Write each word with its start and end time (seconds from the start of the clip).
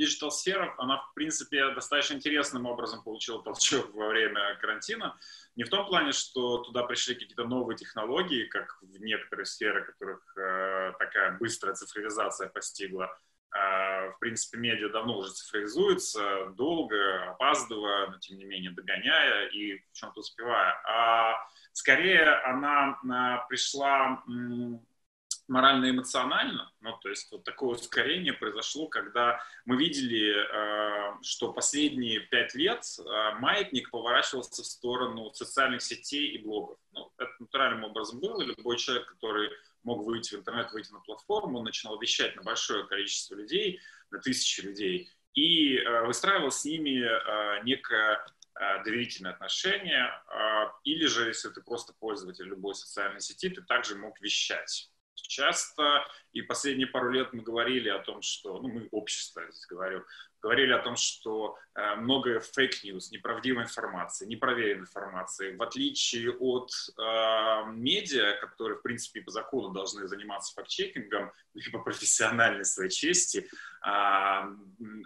digital-сфера, 0.00 0.74
она, 0.78 0.98
в 0.98 1.14
принципе, 1.14 1.70
достаточно 1.74 2.14
интересным 2.14 2.66
образом 2.66 3.02
получила 3.02 3.42
толчок 3.42 3.94
во 3.94 4.08
время 4.08 4.56
карантина. 4.60 5.16
Не 5.56 5.64
в 5.64 5.68
том 5.68 5.86
плане, 5.86 6.12
что 6.12 6.58
туда 6.58 6.82
пришли 6.84 7.14
какие-то 7.14 7.44
новые 7.44 7.76
технологии, 7.76 8.46
как 8.46 8.78
в 8.80 9.00
некоторых 9.00 9.46
сферах, 9.46 9.86
которых 9.86 10.36
э, 10.36 10.92
такая 10.98 11.38
быстрая 11.38 11.74
цифровизация 11.74 12.48
постигла. 12.48 13.16
Э, 13.54 14.10
в 14.10 14.18
принципе, 14.20 14.58
медиа 14.58 14.88
давно 14.88 15.18
уже 15.18 15.32
цифровизуется, 15.32 16.46
долго, 16.56 17.30
опаздывая, 17.30 18.08
но 18.08 18.18
тем 18.18 18.38
не 18.38 18.44
менее 18.44 18.70
догоняя 18.70 19.46
и 19.48 19.78
в 19.78 19.92
чем-то 19.92 20.20
успевая. 20.20 20.80
А 20.86 21.34
скорее 21.72 22.24
она 22.44 22.98
э, 23.04 23.48
пришла 23.48 24.22
морально-эмоционально, 25.50 26.72
ну, 26.80 26.96
то 27.02 27.08
есть 27.08 27.30
вот 27.32 27.42
такое 27.42 27.70
ускорение 27.70 28.32
произошло, 28.32 28.86
когда 28.86 29.42
мы 29.64 29.76
видели, 29.76 30.32
э, 30.32 31.18
что 31.22 31.52
последние 31.52 32.20
пять 32.20 32.54
лет 32.54 32.84
э, 32.98 33.02
маятник 33.40 33.90
поворачивался 33.90 34.62
в 34.62 34.66
сторону 34.66 35.32
социальных 35.34 35.82
сетей 35.82 36.28
и 36.28 36.38
блогов. 36.38 36.78
Ну, 36.92 37.12
это 37.18 37.32
натуральным 37.40 37.82
образом 37.82 38.20
было. 38.20 38.40
Любой 38.42 38.78
человек, 38.78 39.08
который 39.08 39.50
мог 39.82 40.06
выйти 40.06 40.36
в 40.36 40.38
интернет, 40.38 40.70
выйти 40.70 40.92
на 40.92 41.00
платформу, 41.00 41.58
он 41.58 41.64
начинал 41.64 41.98
вещать 41.98 42.36
на 42.36 42.42
большое 42.42 42.86
количество 42.86 43.34
людей, 43.34 43.80
на 44.12 44.20
тысячи 44.20 44.60
людей, 44.60 45.10
и 45.34 45.78
э, 45.78 46.06
выстраивал 46.06 46.52
с 46.52 46.64
ними 46.64 47.04
некое 47.64 48.24
доверительное 48.84 49.32
отношение, 49.32 50.10
или 50.84 51.06
же, 51.06 51.28
если 51.28 51.48
ты 51.48 51.62
просто 51.62 51.94
пользователь 51.94 52.44
любой 52.44 52.74
социальной 52.74 53.20
сети, 53.20 53.48
ты 53.48 53.62
также 53.62 53.94
мог 53.94 54.20
вещать 54.20 54.90
часто, 55.28 56.04
и 56.32 56.42
последние 56.42 56.86
пару 56.86 57.10
лет 57.10 57.32
мы 57.32 57.42
говорили 57.42 57.88
о 57.88 58.00
том, 58.00 58.22
что, 58.22 58.60
ну, 58.60 58.68
мы 58.68 58.88
общество, 58.90 59.42
здесь 59.50 59.66
говорю, 59.66 60.04
говорили 60.40 60.72
о 60.72 60.78
том, 60.78 60.96
что 60.96 61.56
э, 61.74 61.96
много 61.96 62.40
fake 62.40 62.71
news, 62.71 63.10
неправдивой 63.10 63.64
информации, 63.64 64.26
непроверенной 64.26 64.82
информации, 64.82 65.56
в 65.56 65.62
отличие 65.62 66.32
от 66.32 66.70
э, 66.98 67.70
медиа, 67.72 68.36
которые, 68.40 68.78
в 68.78 68.82
принципе, 68.82 69.20
по 69.20 69.30
закону 69.30 69.70
должны 69.70 70.06
заниматься 70.08 70.54
факт-чекингом, 70.54 71.32
и 71.54 71.70
по 71.70 71.78
профессиональной 71.78 72.64
своей 72.64 72.90
чести, 72.90 73.38
э, 73.38 73.48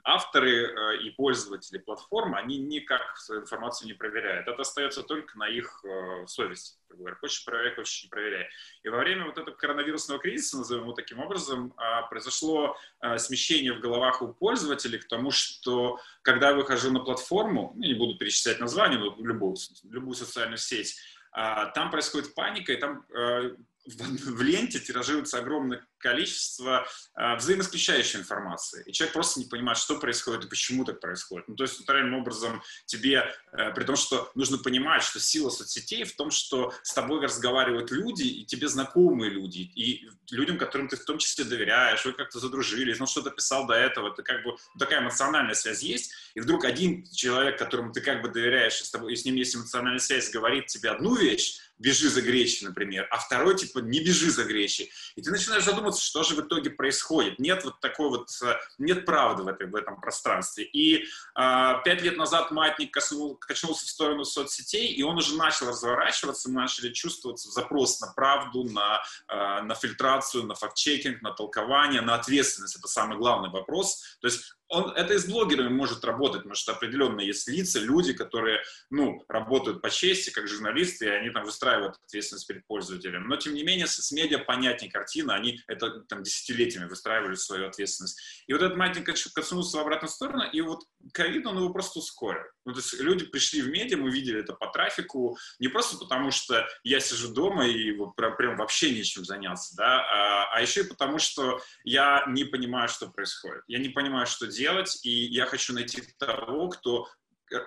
авторы 0.05 0.51
э, 0.51 0.97
и 1.03 1.11
пользователи 1.11 1.79
платформы, 1.79 2.39
они 2.39 2.59
никак 2.59 3.17
свою 3.17 3.43
информацию 3.43 3.89
не 3.89 3.95
проверяют. 3.95 4.49
Это 4.49 4.61
остается 4.61 5.03
только 5.03 5.39
на 5.39 5.49
их 5.49 5.85
э, 5.85 6.27
совести. 6.27 6.79
Говоря. 6.91 7.17
Хочешь 7.17 7.45
проверяй, 7.45 7.75
хочешь 7.75 8.05
не 8.05 8.09
проверяй. 8.09 8.49
И 8.85 8.89
во 8.89 8.99
время 8.99 9.27
вот 9.27 9.37
этого 9.37 9.55
коронавирусного 9.55 10.21
кризиса, 10.21 10.59
назовем 10.59 10.85
его 10.85 10.93
таким 10.93 11.19
образом, 11.19 11.75
э, 11.77 12.09
произошло 12.09 12.77
э, 13.01 13.19
смещение 13.19 13.73
в 13.73 13.81
головах 13.81 14.23
у 14.23 14.33
пользователей 14.33 14.99
к 14.99 15.09
тому, 15.09 15.24
потому 15.25 15.31
что 15.31 15.99
когда 16.23 16.51
я 16.51 16.55
выхожу 16.55 16.93
на 16.93 17.01
платформу, 17.01 17.73
ну, 17.75 17.83
не 17.83 17.95
буду 17.95 18.19
перечислять 18.19 18.61
название, 18.61 18.99
но 18.99 19.17
любую, 19.19 19.57
любую 19.85 20.15
социальную 20.15 20.59
сеть, 20.59 20.97
а, 21.33 21.67
там 21.67 21.91
происходит 21.91 22.35
паника, 22.35 22.73
и 22.73 22.77
там 22.77 23.07
э, 23.09 23.57
в, 23.87 24.37
в 24.37 24.43
ленте 24.43 24.81
тиражируется 24.81 25.39
огромное 25.39 25.87
количество 26.05 26.87
э, 27.17 27.37
взаимоисключающей 27.37 28.21
информации. 28.21 28.83
И 28.87 28.93
человек 28.93 29.15
просто 29.15 29.41
не 29.41 29.47
понимает, 29.47 29.79
что 29.79 29.99
происходит 29.99 30.45
и 30.45 30.49
почему 30.49 30.85
так 30.85 31.01
происходит. 31.01 31.49
Ну, 31.49 31.57
то 31.57 31.65
есть, 31.65 31.81
натуральным 31.81 32.15
образом 32.15 32.63
тебе, 32.85 33.35
э, 33.53 33.71
при 33.73 33.85
том, 33.85 33.97
что 33.97 34.31
нужно 34.35 34.59
понимать, 34.59 35.03
что 35.03 35.19
сила 35.19 35.49
соцсетей 35.49 36.05
в 36.05 36.15
том, 36.15 36.31
что 36.31 36.75
с 36.83 36.93
тобой 36.93 37.23
разговаривают 37.23 37.91
люди, 37.91 38.25
и 38.25 38.45
тебе 38.45 38.69
знакомые 38.69 39.31
люди, 39.31 39.61
и 39.61 40.07
людям, 40.31 40.59
которым 40.59 40.89
ты 40.89 40.97
в 40.97 41.05
том 41.07 41.17
числе 41.17 41.45
доверяешь, 41.45 42.05
вы 42.05 42.13
как-то 42.13 42.39
задружились, 42.39 42.99
ну, 42.99 43.07
что-то 43.07 43.31
писал 43.31 43.67
до 43.67 43.73
этого, 43.73 44.13
это 44.13 44.23
как 44.23 44.45
бы 44.45 44.57
такая 44.79 45.01
эмоциональная 45.01 45.55
связь 45.55 45.83
есть, 45.83 46.13
и 46.35 46.41
вдруг 46.41 46.67
один 46.67 47.07
человек, 47.11 47.59
которому 47.59 47.93
ты 47.93 48.03
как 48.03 48.21
бы 48.21 48.29
доверяешь, 48.29 48.79
и 48.83 48.85
с, 48.85 48.91
тобой, 48.91 49.15
и 49.15 49.17
с 49.17 49.25
ним 49.25 49.37
есть 49.37 49.57
эмоциональная 49.57 50.01
связь, 50.01 50.31
говорит 50.31 50.67
тебе 50.67 50.91
одну 50.91 51.15
вещь, 51.15 51.61
бежи 51.79 52.09
за 52.09 52.23
гречей, 52.23 52.67
например, 52.67 53.07
а 53.11 53.19
второй, 53.19 53.57
типа, 53.57 53.81
не 53.81 54.01
бежи 54.01 54.31
за 54.31 54.45
гречей. 54.45 54.93
И 55.17 55.23
ты 55.23 55.31
начинаешь 55.31 55.65
задумываться, 55.65 55.94
что 56.01 56.23
же 56.23 56.35
в 56.35 56.41
итоге 56.41 56.71
происходит. 56.71 57.39
Нет 57.39 57.65
вот 57.65 57.81
такой 57.81 58.09
вот, 58.11 58.29
э, 58.43 58.57
нет 58.79 59.05
правды 59.05 59.43
в, 59.43 59.49
этой, 59.49 59.67
в 59.67 59.75
этом 59.75 60.01
пространстве. 60.01 60.65
И 60.65 61.05
э, 61.05 61.75
пять 61.85 62.03
лет 62.03 62.17
назад 62.17 62.51
маятник 62.51 62.93
косну, 62.93 63.35
качнулся 63.35 63.87
в 63.87 63.89
сторону 63.89 64.25
соцсетей, 64.25 64.89
и 64.89 65.03
он 65.03 65.17
уже 65.17 65.37
начал 65.37 65.69
разворачиваться, 65.69 66.49
мы 66.51 66.63
начали 66.63 66.93
чувствовать 66.93 67.41
запрос 67.41 68.01
на 68.01 68.09
правду, 68.09 68.65
на, 68.65 69.03
э, 69.29 69.63
на 69.63 69.75
фильтрацию, 69.75 70.45
на 70.45 70.55
факт-чекинг, 70.55 71.23
на 71.23 71.33
толкование, 71.33 72.01
на 72.01 72.15
ответственность. 72.15 72.77
Это 72.77 72.89
самый 72.89 73.19
главный 73.19 73.51
вопрос. 73.51 74.03
То 74.21 74.29
есть 74.29 74.55
он, 74.69 74.91
это 74.91 75.15
и 75.15 75.19
с 75.19 75.27
блогерами 75.27 75.69
может 75.69 76.05
работать, 76.05 76.39
потому 76.39 76.55
что 76.55 76.73
определенно 76.73 77.21
есть 77.21 77.49
лица, 77.49 77.79
люди, 77.79 78.13
которые, 78.13 78.63
ну, 78.91 79.25
работают 79.29 79.83
по 79.83 79.91
чести, 79.91 80.31
как 80.31 80.49
журналисты, 80.49 81.07
и 81.07 81.11
они 81.11 81.31
там 81.31 81.45
выстраивают 81.45 81.97
ответственность 82.05 82.47
перед 82.47 82.67
пользователем. 82.67 83.29
Но, 83.29 83.37
тем 83.37 83.55
не 83.55 83.63
менее, 83.63 83.87
с, 83.87 83.97
с 83.97 84.13
медиа 84.13 84.39
понятнее 84.39 84.91
картина, 84.91 85.35
они 85.35 85.61
это 85.69 86.01
там 86.01 86.23
десятилетиями 86.23 86.89
выстраивали 86.89 87.35
свою 87.35 87.69
ответственность. 87.69 88.21
И 88.47 88.53
вот 88.53 88.63
этот 88.63 88.77
маятник 88.77 89.07
коснулся 89.35 89.77
в 89.77 89.81
обратную 89.81 90.11
сторону, 90.11 90.45
и 90.51 90.61
вот 90.61 90.81
ковид, 91.13 91.47
он 91.47 91.59
его 91.59 91.71
просто 91.71 91.99
ускорил. 91.99 92.43
Ну, 92.65 92.73
то 92.73 92.79
есть 92.79 92.99
люди 93.01 93.27
пришли 93.27 93.61
в 93.61 93.69
медиа, 93.69 93.99
мы 93.99 94.11
видели 94.11 94.41
это 94.41 94.55
по 94.55 94.69
трафику, 94.69 95.37
не 95.59 95.69
просто 95.69 95.99
потому, 95.99 96.31
что 96.31 96.67
я 96.83 97.01
сижу 97.01 97.33
дома 97.33 97.67
и 97.67 97.93
вот 97.93 98.17
прям, 98.17 98.37
прям 98.37 98.57
вообще 98.57 98.91
нечем 98.91 99.25
заняться, 99.25 99.77
да, 99.77 100.01
а, 100.01 100.51
а 100.55 100.63
еще 100.63 100.81
и 100.81 100.89
потому, 100.89 101.19
что 101.19 101.61
я 101.85 102.25
не 102.29 102.45
понимаю, 102.45 102.89
что 102.89 103.09
происходит. 103.09 103.63
Я 103.67 103.79
не 103.79 103.91
понимаю, 103.91 104.27
что 104.27 104.47
делать, 104.55 105.01
и 105.05 105.11
я 105.11 105.47
хочу 105.47 105.75
найти 105.75 106.03
того, 106.19 106.69
кто 106.69 107.09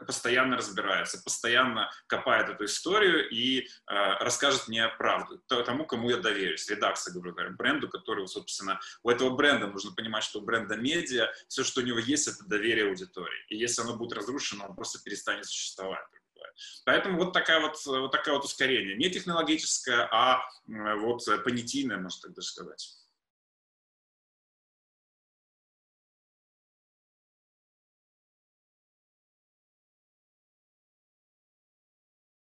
постоянно 0.06 0.58
разбирается, 0.58 1.22
постоянно 1.24 1.90
копает 2.08 2.50
эту 2.50 2.66
историю 2.66 3.30
и 3.30 3.62
э, 3.62 3.66
расскажет 4.20 4.68
мне 4.68 4.88
правду, 4.98 5.40
тому, 5.48 5.86
кому 5.86 6.10
я 6.10 6.18
доверюсь, 6.18 6.68
редакция, 6.70 7.14
грубо 7.14 7.32
говоря, 7.32 7.52
бренду, 7.52 7.90
который, 7.90 8.28
собственно, 8.28 8.80
у 9.04 9.10
этого 9.10 9.36
бренда 9.36 9.68
нужно 9.68 9.92
понимать, 9.94 10.24
что 10.24 10.40
у 10.40 10.42
бренда 10.42 10.76
медиа, 10.76 11.32
все, 11.48 11.64
что 11.64 11.82
у 11.82 11.84
него 11.84 12.00
есть, 12.00 12.28
это 12.28 12.44
доверие 12.46 12.90
аудитории. 12.90 13.46
И 13.50 13.58
если 13.58 13.82
оно 13.82 13.96
будет 13.96 14.14
разрушено, 14.14 14.66
он 14.68 14.76
просто 14.76 15.02
перестанет 15.04 15.46
существовать. 15.46 16.06
Поэтому 16.86 17.18
вот 17.18 17.34
такая 17.34 17.60
вот, 17.60 17.76
вот 17.86 18.12
такая 18.12 18.34
вот 18.34 18.46
ускорение. 18.46 18.96
Не 18.96 19.12
технологическое, 19.12 20.08
а 20.12 20.42
вот 20.68 21.24
понятийное, 21.44 21.98
можно 21.98 22.22
так 22.24 22.34
даже 22.34 22.48
сказать. 22.48 22.98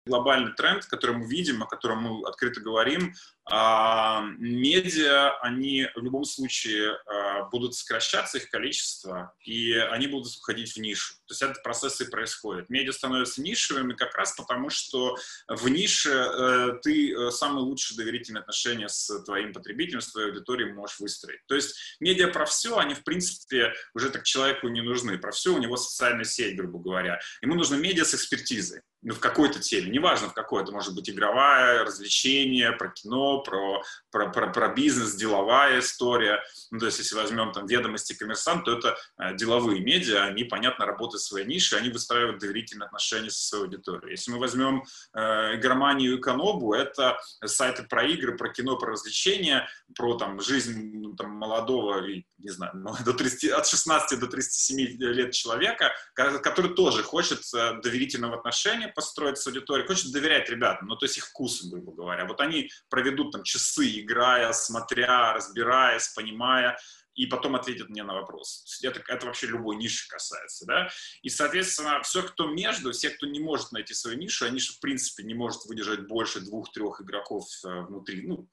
Глобальный 0.06 0.52
тренд, 0.54 0.84
который 0.86 1.16
мы 1.16 1.26
видим, 1.26 1.62
о 1.62 1.66
котором 1.66 1.98
мы 1.98 2.28
открыто 2.28 2.60
говорим, 2.60 3.14
а, 3.44 4.22
медиа, 4.38 5.38
они 5.40 5.88
в 5.96 6.02
любом 6.02 6.24
случае 6.24 6.96
а, 7.06 7.44
будут 7.50 7.74
сокращаться, 7.74 8.38
их 8.38 8.50
количество, 8.50 9.34
и 9.44 9.72
они 9.72 10.06
будут 10.06 10.36
уходить 10.36 10.72
в 10.72 10.76
нишу. 10.78 11.14
То 11.26 11.32
есть 11.32 11.42
этот 11.42 11.62
процесс 11.62 12.00
и 12.00 12.08
происходит. 12.08 12.70
Медиа 12.70 12.92
становятся 12.92 13.42
нишевыми 13.42 13.94
как 13.94 14.14
раз 14.16 14.32
потому, 14.32 14.70
что 14.70 15.16
в 15.48 15.68
нише 15.68 16.10
э, 16.10 16.78
ты 16.82 17.12
э, 17.12 17.30
самые 17.30 17.64
лучшие 17.64 17.96
доверительные 17.96 18.40
отношения 18.40 18.88
с 18.88 19.22
твоим 19.24 19.52
потребителем, 19.52 20.00
с 20.00 20.12
твоей 20.12 20.28
аудиторией 20.28 20.72
можешь 20.72 21.00
выстроить. 21.00 21.40
То 21.46 21.54
есть 21.54 21.74
медиа 22.00 22.28
про 22.28 22.46
все, 22.46 22.78
они 22.78 22.94
в 22.94 23.02
принципе 23.02 23.72
уже 23.94 24.10
так 24.10 24.24
человеку 24.24 24.68
не 24.68 24.82
нужны. 24.82 25.18
Про 25.18 25.32
все 25.32 25.52
у 25.52 25.58
него 25.58 25.76
социальная 25.76 26.24
сеть, 26.24 26.56
грубо 26.56 26.78
говоря. 26.78 27.20
Ему 27.40 27.54
нужно 27.54 27.74
медиа 27.76 28.04
с 28.04 28.14
экспертизой 28.14 28.82
ну, 29.02 29.14
в 29.14 29.18
какой-то 29.18 29.58
теме, 29.58 29.90
неважно 29.90 30.28
в 30.28 30.34
какой, 30.34 30.62
это 30.62 30.70
может 30.70 30.94
быть 30.94 31.10
игровая, 31.10 31.84
развлечение, 31.84 32.72
про 32.72 32.88
кино, 32.88 33.40
про, 33.42 33.82
про, 34.10 34.30
про, 34.30 34.52
про 34.52 34.68
бизнес, 34.68 35.14
деловая 35.14 35.80
история. 35.80 36.40
Ну, 36.70 36.78
то 36.78 36.86
есть, 36.86 36.98
если 36.98 37.16
возьмем 37.16 37.52
там 37.52 37.66
ведомости 37.66 38.12
коммерсант, 38.12 38.64
то 38.64 38.78
это 38.78 38.96
э, 39.18 39.34
деловые 39.36 39.80
медиа, 39.80 40.24
они, 40.24 40.44
понятно, 40.44 40.86
работают 40.86 41.22
в 41.22 41.26
своей 41.26 41.46
нише, 41.46 41.76
они 41.76 41.88
выстраивают 41.88 42.38
доверительные 42.38 42.86
отношения 42.86 43.30
со 43.30 43.42
своей 43.42 43.64
аудиторией. 43.64 44.12
Если 44.12 44.30
мы 44.30 44.38
возьмем 44.38 44.84
э, 45.14 45.56
игроманию 45.56 46.16
и 46.16 46.20
Канобу, 46.20 46.72
это 46.72 47.18
сайты 47.44 47.82
про 47.82 48.04
игры, 48.04 48.36
про 48.36 48.50
кино, 48.50 48.76
про 48.76 48.92
развлечения, 48.92 49.68
про 49.96 50.16
там 50.16 50.40
жизнь 50.40 50.92
ну, 50.94 51.16
там, 51.16 51.30
молодого, 51.30 52.06
не 52.06 52.50
знаю, 52.50 52.72
до 53.04 53.12
30, 53.12 53.50
от 53.50 53.66
16 53.66 54.18
до 54.20 54.26
37 54.28 54.78
лет 55.00 55.32
человека, 55.32 55.92
который 56.14 56.74
тоже 56.74 57.02
хочет 57.02 57.40
э, 57.52 57.80
доверительного 57.82 58.36
отношения, 58.36 58.91
построить 58.94 59.38
с 59.38 59.46
аудиторией, 59.46 59.86
хочет 59.86 60.12
доверять 60.12 60.48
ребятам, 60.48 60.88
ну, 60.88 60.96
то 60.96 61.06
есть 61.06 61.18
их 61.18 61.26
вкусом, 61.26 61.70
грубо 61.70 61.92
говоря. 61.92 62.26
Вот 62.26 62.40
они 62.40 62.70
проведут 62.88 63.32
там 63.32 63.42
часы, 63.42 64.00
играя, 64.00 64.52
смотря, 64.52 65.34
разбираясь, 65.34 66.08
понимая, 66.08 66.78
и 67.14 67.26
потом 67.26 67.54
ответят 67.54 67.90
мне 67.90 68.02
на 68.02 68.14
вопрос. 68.14 68.80
Это, 68.82 69.02
это 69.06 69.26
вообще 69.26 69.46
любой 69.46 69.76
ниши 69.76 70.08
касается, 70.08 70.64
да. 70.66 70.88
И, 71.22 71.28
соответственно, 71.28 72.02
все, 72.02 72.22
кто 72.22 72.46
между, 72.46 72.92
все, 72.92 73.10
кто 73.10 73.26
не 73.26 73.40
может 73.40 73.72
найти 73.72 73.92
свою 73.94 74.16
нишу, 74.16 74.46
они 74.46 74.60
же, 74.60 74.72
в 74.72 74.80
принципе, 74.80 75.22
не 75.22 75.34
может 75.34 75.64
выдержать 75.66 76.06
больше 76.06 76.40
двух-трех 76.40 77.00
игроков 77.02 77.46
э, 77.64 77.80
внутри, 77.82 78.26
ну, 78.26 78.48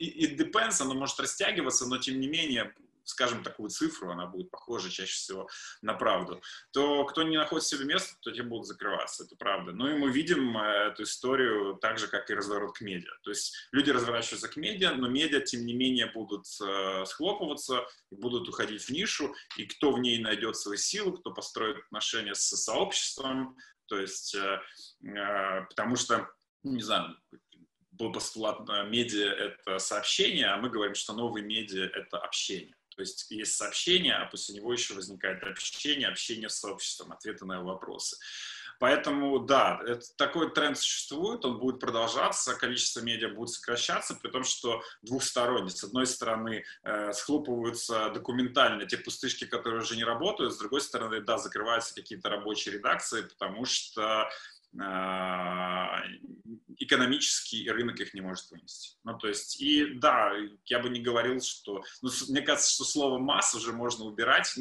it 0.00 0.36
depends, 0.36 0.80
оно 0.80 0.94
может 0.94 1.18
растягиваться, 1.18 1.86
но, 1.86 1.98
тем 1.98 2.20
не 2.20 2.28
менее, 2.28 2.74
скажем 3.06 3.42
такую 3.42 3.70
цифру, 3.70 4.10
она 4.10 4.26
будет 4.26 4.50
похожа 4.50 4.90
чаще 4.90 5.14
всего 5.14 5.48
на 5.80 5.94
правду, 5.94 6.42
то 6.72 7.04
кто 7.04 7.22
не 7.22 7.36
находит 7.36 7.66
себе 7.66 7.84
места, 7.84 8.16
то 8.20 8.30
те 8.32 8.42
будут 8.42 8.66
закрываться, 8.66 9.24
это 9.24 9.36
правда. 9.36 9.72
Ну 9.72 9.88
и 9.88 9.94
мы 9.94 10.10
видим 10.10 10.58
э, 10.58 10.88
эту 10.88 11.04
историю 11.04 11.78
так 11.80 11.98
же, 11.98 12.08
как 12.08 12.30
и 12.30 12.34
разворот 12.34 12.76
к 12.76 12.80
медиа. 12.80 13.12
То 13.22 13.30
есть 13.30 13.54
люди 13.72 13.90
разворачиваются 13.90 14.48
к 14.48 14.56
медиа, 14.56 14.92
но 14.92 15.08
медиа, 15.08 15.40
тем 15.40 15.64
не 15.64 15.72
менее, 15.72 16.06
будут 16.06 16.46
э, 16.60 17.04
схлопываться, 17.06 17.86
будут 18.10 18.48
уходить 18.48 18.82
в 18.82 18.90
нишу, 18.90 19.34
и 19.56 19.64
кто 19.66 19.92
в 19.92 19.98
ней 20.00 20.18
найдет 20.18 20.56
свои 20.56 20.76
силы, 20.76 21.16
кто 21.16 21.32
построит 21.32 21.78
отношения 21.78 22.34
с 22.34 22.48
сообществом, 22.56 23.56
то 23.86 24.00
есть, 24.00 24.34
э, 24.34 24.60
потому 25.68 25.96
что, 25.96 26.28
ну, 26.64 26.72
не 26.72 26.82
знаю, 26.82 27.16
был 27.92 28.12
постулат 28.12 28.60
медиа— 28.88 29.30
это 29.32 29.78
сообщение, 29.78 30.46
а 30.46 30.58
мы 30.58 30.68
говорим, 30.68 30.94
что 30.94 31.12
новые 31.14 31.44
медиа— 31.44 31.84
это 31.94 32.18
общение. 32.18 32.74
То 32.96 33.02
есть 33.02 33.30
есть 33.30 33.56
сообщение, 33.56 34.14
а 34.14 34.26
после 34.26 34.56
него 34.56 34.72
еще 34.72 34.94
возникает 34.94 35.42
общение, 35.42 36.08
общение 36.08 36.48
с 36.48 36.58
сообществом, 36.58 37.12
ответы 37.12 37.44
на 37.44 37.62
вопросы. 37.62 38.16
Поэтому, 38.78 39.38
да, 39.38 39.80
это, 39.86 40.04
такой 40.16 40.52
тренд 40.52 40.76
существует, 40.76 41.44
он 41.44 41.58
будет 41.58 41.80
продолжаться, 41.80 42.54
количество 42.54 43.00
медиа 43.00 43.30
будет 43.30 43.50
сокращаться, 43.50 44.14
при 44.14 44.30
том, 44.30 44.44
что 44.44 44.82
двухсторонне. 45.02 45.70
С 45.70 45.84
одной 45.84 46.06
стороны, 46.06 46.64
э, 46.82 47.12
схлопываются 47.12 48.10
документально 48.10 48.84
те 48.86 48.98
пустышки, 48.98 49.46
которые 49.46 49.80
уже 49.80 49.96
не 49.96 50.04
работают, 50.04 50.52
с 50.52 50.58
другой 50.58 50.82
стороны, 50.82 51.22
да, 51.22 51.38
закрываются 51.38 51.94
какие-то 51.94 52.28
рабочие 52.28 52.74
редакции, 52.74 53.22
потому 53.22 53.64
что 53.64 54.28
экономический 56.78 57.70
рынок 57.70 58.00
их 58.00 58.14
не 58.14 58.20
может 58.20 58.50
вынести. 58.50 58.96
Ну, 59.04 59.16
то 59.18 59.28
есть, 59.28 59.60
и 59.60 59.94
да, 59.94 60.32
я 60.66 60.80
бы 60.80 60.88
не 60.88 61.00
говорил, 61.00 61.40
что... 61.40 61.82
Ну, 62.02 62.10
мне 62.28 62.42
кажется, 62.42 62.74
что 62.74 62.84
слово 62.84 63.18
«масса» 63.18 63.56
уже 63.56 63.72
можно 63.72 64.04
убирать 64.04 64.54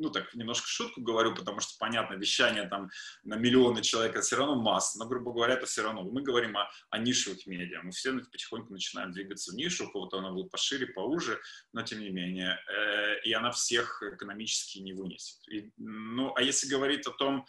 ну, 0.00 0.10
так, 0.10 0.34
немножко 0.34 0.66
шутку 0.66 1.02
говорю, 1.02 1.34
потому 1.34 1.60
что, 1.60 1.74
понятно, 1.78 2.14
вещание 2.14 2.66
там 2.66 2.90
на 3.22 3.36
миллионы 3.36 3.82
человек, 3.82 4.12
это 4.12 4.22
все 4.22 4.36
равно 4.36 4.56
масса, 4.56 4.98
но, 4.98 5.06
грубо 5.06 5.32
говоря, 5.32 5.54
это 5.54 5.66
все 5.66 5.82
равно. 5.82 6.02
Мы 6.02 6.22
говорим 6.22 6.56
о, 6.56 6.70
о 6.88 6.98
нишевых 6.98 7.46
медиа, 7.46 7.82
мы 7.82 7.90
все 7.90 8.12
потихоньку 8.12 8.72
начинаем 8.72 9.12
двигаться 9.12 9.52
в 9.52 9.54
нишу, 9.54 9.86
у 9.86 9.90
кого-то 9.90 10.18
она 10.18 10.30
будет 10.30 10.50
пошире, 10.50 10.86
поуже, 10.86 11.38
но 11.74 11.82
тем 11.82 12.00
не 12.00 12.08
менее, 12.08 12.58
э, 12.66 13.20
и 13.24 13.32
она 13.34 13.50
всех 13.50 14.02
экономически 14.02 14.78
не 14.78 14.94
вынесет. 14.94 15.46
И, 15.48 15.70
ну, 15.76 16.32
а 16.34 16.42
если 16.42 16.66
говорить 16.66 17.06
о 17.06 17.10
том, 17.10 17.40
э, 17.40 17.44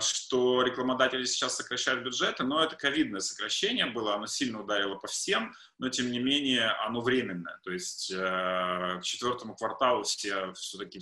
что 0.00 0.62
рекламодатели 0.62 1.24
сейчас 1.24 1.56
сокращают 1.56 2.02
бюджеты, 2.02 2.44
но 2.44 2.62
это 2.62 2.76
ковидное 2.76 3.20
сокращение 3.20 3.86
было, 3.86 4.14
оно 4.14 4.26
сильно 4.26 4.62
ударило 4.62 4.96
по 4.96 5.06
всем, 5.06 5.52
но 5.78 5.88
тем 5.88 6.10
не 6.10 6.18
менее 6.18 6.70
оно 6.70 7.00
временное. 7.00 7.60
То 7.62 7.72
есть 7.72 8.10
э, 8.10 8.16
к 8.16 9.02
четвертому 9.02 9.54
кварталу 9.54 10.02
все 10.04 10.52
все-таки 10.54 11.00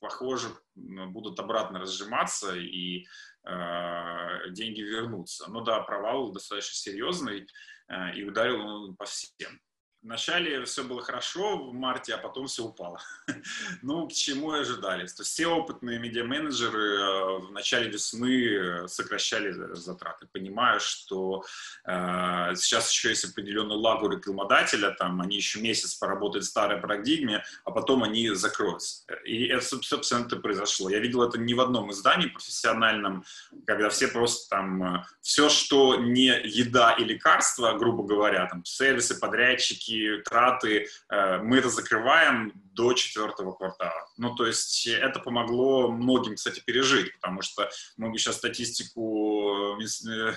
похоже, 0.00 0.48
будут 0.74 1.38
обратно 1.40 1.78
разжиматься 1.78 2.54
и 2.56 3.06
э, 3.44 4.50
деньги 4.50 4.82
вернутся. 4.82 5.50
Но 5.50 5.62
да, 5.62 5.80
провал 5.80 6.32
достаточно 6.32 6.74
серьезный 6.74 7.46
э, 7.88 8.14
и 8.14 8.24
ударил 8.24 8.60
он 8.60 8.96
по 8.96 9.04
всем. 9.04 9.60
Вначале 10.02 10.64
все 10.66 10.84
было 10.84 11.02
хорошо 11.02 11.58
в 11.58 11.72
марте, 11.74 12.14
а 12.14 12.18
потом 12.18 12.46
все 12.46 12.62
упало. 12.64 13.00
ну, 13.82 14.06
к 14.06 14.12
чему 14.12 14.54
и 14.54 14.60
ожидались. 14.60 15.12
То 15.14 15.22
есть 15.22 15.32
все 15.32 15.48
опытные 15.48 15.98
медиа-менеджеры 15.98 17.00
э, 17.00 17.38
в 17.38 17.50
начале 17.52 17.90
весны 17.90 18.46
э, 18.46 18.88
сокращали 18.88 19.50
затраты, 19.74 20.28
понимая, 20.32 20.78
что 20.78 21.44
э, 21.84 22.54
сейчас 22.54 22.92
еще 22.92 23.08
есть 23.08 23.24
определенный 23.24 23.74
лагу 23.74 24.08
рекламодателя, 24.08 24.92
там 24.92 25.20
они 25.20 25.36
еще 25.36 25.60
месяц 25.60 25.94
поработают 25.94 26.44
в 26.44 26.48
старой 26.48 26.80
парадигме, 26.80 27.42
а 27.64 27.72
потом 27.72 28.04
они 28.04 28.30
закроются. 28.30 29.04
И 29.24 29.46
это, 29.46 29.64
собственно, 29.64 30.24
это 30.24 30.36
произошло. 30.36 30.88
Я 30.88 31.00
видел 31.00 31.22
это 31.22 31.38
не 31.38 31.54
в 31.54 31.60
одном 31.60 31.90
издании 31.90 32.28
профессиональном, 32.28 33.24
когда 33.66 33.88
все 33.88 34.06
просто 34.06 34.48
там, 34.50 34.82
э, 34.82 35.04
все, 35.20 35.48
что 35.48 35.96
не 35.96 36.26
еда 36.44 36.92
и 36.92 37.02
лекарства, 37.02 37.72
грубо 37.72 38.04
говоря, 38.04 38.46
там 38.46 38.64
сервисы, 38.64 39.18
подрядчики, 39.18 39.95
траты, 40.24 40.88
э, 41.08 41.38
мы 41.38 41.58
это 41.58 41.68
закрываем 41.68 42.52
до 42.72 42.92
четвертого 42.92 43.52
квартала. 43.52 44.08
Ну, 44.18 44.34
то 44.34 44.46
есть 44.46 44.86
это 44.86 45.18
помогло 45.20 45.90
многим, 45.90 46.34
кстати, 46.34 46.62
пережить, 46.64 47.12
потому 47.14 47.42
что 47.42 47.70
мы 47.96 48.10
бы 48.10 48.18
сейчас 48.18 48.36
статистику 48.36 49.78
э, 49.80 50.32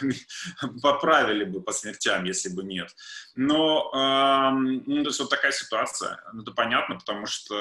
поправили 0.81 1.43
бы 1.43 1.61
по 1.61 1.71
смертям, 1.71 2.23
если 2.23 2.49
бы 2.49 2.63
нет. 2.63 2.89
Но, 3.35 3.91
эм, 3.93 4.83
ну, 4.85 5.03
то 5.03 5.09
есть 5.09 5.19
вот 5.19 5.29
такая 5.29 5.51
ситуация. 5.51 6.19
Ну, 6.33 6.43
это 6.43 6.51
понятно, 6.51 6.95
потому 6.95 7.25
что 7.25 7.55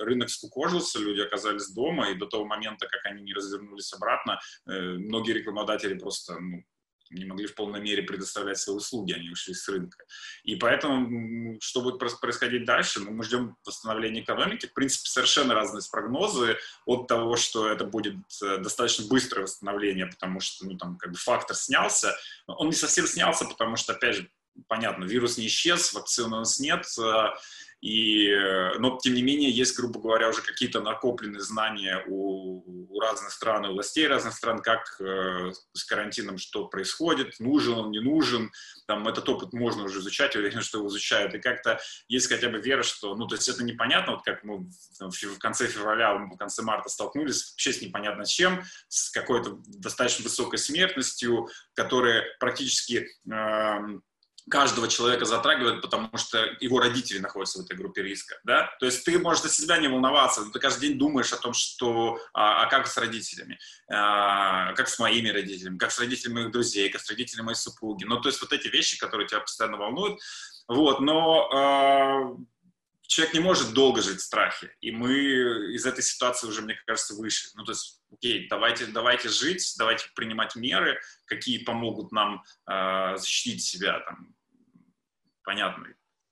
рынок 0.00 0.30
скукожился, 0.30 0.98
люди 0.98 1.20
оказались 1.20 1.68
дома, 1.70 2.10
и 2.10 2.14
до 2.14 2.26
того 2.26 2.44
момента, 2.44 2.86
как 2.86 3.04
они 3.06 3.22
не 3.22 3.32
развернулись 3.32 3.92
обратно, 3.92 4.40
э, 4.66 4.70
многие 4.70 5.32
рекламодатели 5.32 5.98
просто 5.98 6.38
ну, 6.38 6.64
не 7.14 7.24
могли 7.24 7.46
в 7.46 7.54
полной 7.54 7.80
мере 7.80 8.02
предоставлять 8.02 8.58
свои 8.58 8.76
услуги, 8.76 9.12
они 9.12 9.30
ушли 9.30 9.54
с 9.54 9.68
рынка. 9.68 10.04
И 10.42 10.56
поэтому, 10.56 11.58
что 11.60 11.80
будет 11.80 11.98
происходить 11.98 12.64
дальше, 12.64 13.00
ну, 13.00 13.10
мы 13.10 13.24
ждем 13.24 13.56
восстановления 13.64 14.20
экономики. 14.20 14.66
В 14.66 14.72
принципе, 14.72 15.08
совершенно 15.08 15.54
разные 15.54 15.82
прогнозы 15.90 16.56
от 16.86 17.06
того, 17.06 17.36
что 17.36 17.68
это 17.68 17.84
будет 17.84 18.16
э, 18.42 18.58
достаточно 18.58 19.06
быстрое 19.06 19.44
восстановление, 19.44 20.06
потому 20.06 20.40
что 20.40 20.66
ну, 20.66 20.76
там, 20.76 20.96
как 20.96 21.12
бы 21.12 21.16
фактор 21.16 21.56
снялся. 21.56 22.16
Он 22.46 22.68
не 22.68 22.74
совсем 22.74 23.06
снялся, 23.06 23.44
потому 23.44 23.76
что, 23.76 23.92
опять 23.92 24.16
же, 24.16 24.30
понятно, 24.68 25.04
вирус 25.04 25.38
не 25.38 25.46
исчез, 25.46 25.92
вакцины 25.92 26.36
у 26.36 26.38
нас 26.40 26.58
нет, 26.60 26.86
э, 26.98 27.28
и, 27.84 28.30
э, 28.30 28.78
но, 28.78 28.98
тем 28.98 29.12
не 29.12 29.20
менее, 29.20 29.50
есть, 29.50 29.76
грубо 29.76 30.00
говоря, 30.00 30.30
уже 30.30 30.40
какие-то 30.40 30.80
накопленные 30.80 31.42
знания 31.42 32.02
у, 32.06 32.62
у 32.88 32.98
разных 32.98 33.30
стран, 33.30 33.66
у 33.66 33.74
властей 33.74 34.08
разных 34.08 34.32
стран, 34.32 34.62
как 34.62 34.98
э, 35.00 35.52
с 35.74 35.84
карантином, 35.84 36.38
что 36.38 36.64
происходит, 36.66 37.38
нужен 37.40 37.74
он, 37.74 37.90
не 37.90 38.00
нужен. 38.00 38.50
Там 38.86 39.06
этот 39.06 39.28
опыт 39.28 39.52
можно 39.52 39.84
уже 39.84 39.98
изучать, 39.98 40.34
я 40.34 40.40
уверен, 40.40 40.62
что 40.62 40.78
его 40.78 40.88
изучают. 40.88 41.34
И 41.34 41.38
как-то 41.38 41.78
есть 42.08 42.26
хотя 42.26 42.48
бы 42.48 42.58
вера, 42.58 42.82
что, 42.82 43.14
ну, 43.16 43.26
то 43.26 43.34
есть 43.34 43.50
это 43.50 43.62
непонятно, 43.62 44.12
вот 44.14 44.24
как 44.24 44.44
мы 44.44 44.66
в 45.00 45.38
конце 45.38 45.66
февраля, 45.66 46.14
в 46.14 46.38
конце 46.38 46.62
марта 46.62 46.88
столкнулись 46.88 47.50
вообще 47.50 47.74
с 47.74 47.82
непонятно 47.82 48.24
чем, 48.24 48.62
с 48.88 49.10
какой-то 49.10 49.58
достаточно 49.66 50.22
высокой 50.22 50.58
смертностью, 50.58 51.50
которая 51.74 52.24
практически 52.40 53.06
э, 53.30 54.00
каждого 54.50 54.88
человека 54.88 55.24
затрагивает, 55.24 55.80
потому 55.80 56.10
что 56.16 56.38
его 56.60 56.78
родители 56.78 57.18
находятся 57.18 57.58
в 57.58 57.64
этой 57.64 57.76
группе 57.76 58.02
риска, 58.02 58.36
да? 58.44 58.74
То 58.78 58.86
есть 58.86 59.04
ты 59.04 59.18
можешь 59.18 59.42
за 59.42 59.48
себя 59.48 59.78
не 59.78 59.88
волноваться, 59.88 60.42
но 60.42 60.50
ты 60.50 60.58
каждый 60.58 60.88
день 60.88 60.98
думаешь 60.98 61.32
о 61.32 61.36
том, 61.36 61.54
что, 61.54 62.18
а, 62.32 62.62
а 62.62 62.66
как 62.66 62.86
с 62.86 62.96
родителями, 62.98 63.58
а, 63.90 64.72
как 64.74 64.88
с 64.88 64.98
моими 64.98 65.28
родителями, 65.30 65.78
как 65.78 65.92
с 65.92 65.98
родителями 65.98 66.34
моих 66.34 66.52
друзей, 66.52 66.90
как 66.90 67.00
с 67.00 67.08
родителями 67.08 67.46
моей 67.46 67.56
супруги. 67.56 68.04
Ну, 68.04 68.20
то 68.20 68.28
есть 68.28 68.40
вот 68.40 68.52
эти 68.52 68.68
вещи, 68.68 68.98
которые 68.98 69.26
тебя 69.26 69.40
постоянно 69.40 69.78
волнуют, 69.78 70.20
вот, 70.68 71.00
но 71.00 71.50
а, 71.50 72.36
человек 73.06 73.34
не 73.34 73.40
может 73.40 73.72
долго 73.72 74.02
жить 74.02 74.20
в 74.20 74.24
страхе, 74.24 74.74
и 74.80 74.90
мы 74.90 75.12
из 75.74 75.86
этой 75.86 76.02
ситуации 76.02 76.46
уже, 76.46 76.62
мне 76.62 76.74
кажется, 76.86 77.14
выше. 77.14 77.48
Ну, 77.54 77.64
то 77.64 77.72
есть, 77.72 78.02
окей, 78.12 78.48
давайте, 78.48 78.86
давайте 78.86 79.28
жить, 79.28 79.74
давайте 79.78 80.06
принимать 80.14 80.56
меры, 80.56 81.00
какие 81.26 81.64
помогут 81.64 82.12
нам 82.12 82.42
э, 82.68 83.16
защитить 83.16 83.62
себя, 83.62 84.00
там, 84.00 84.34
понятно, 85.42 85.86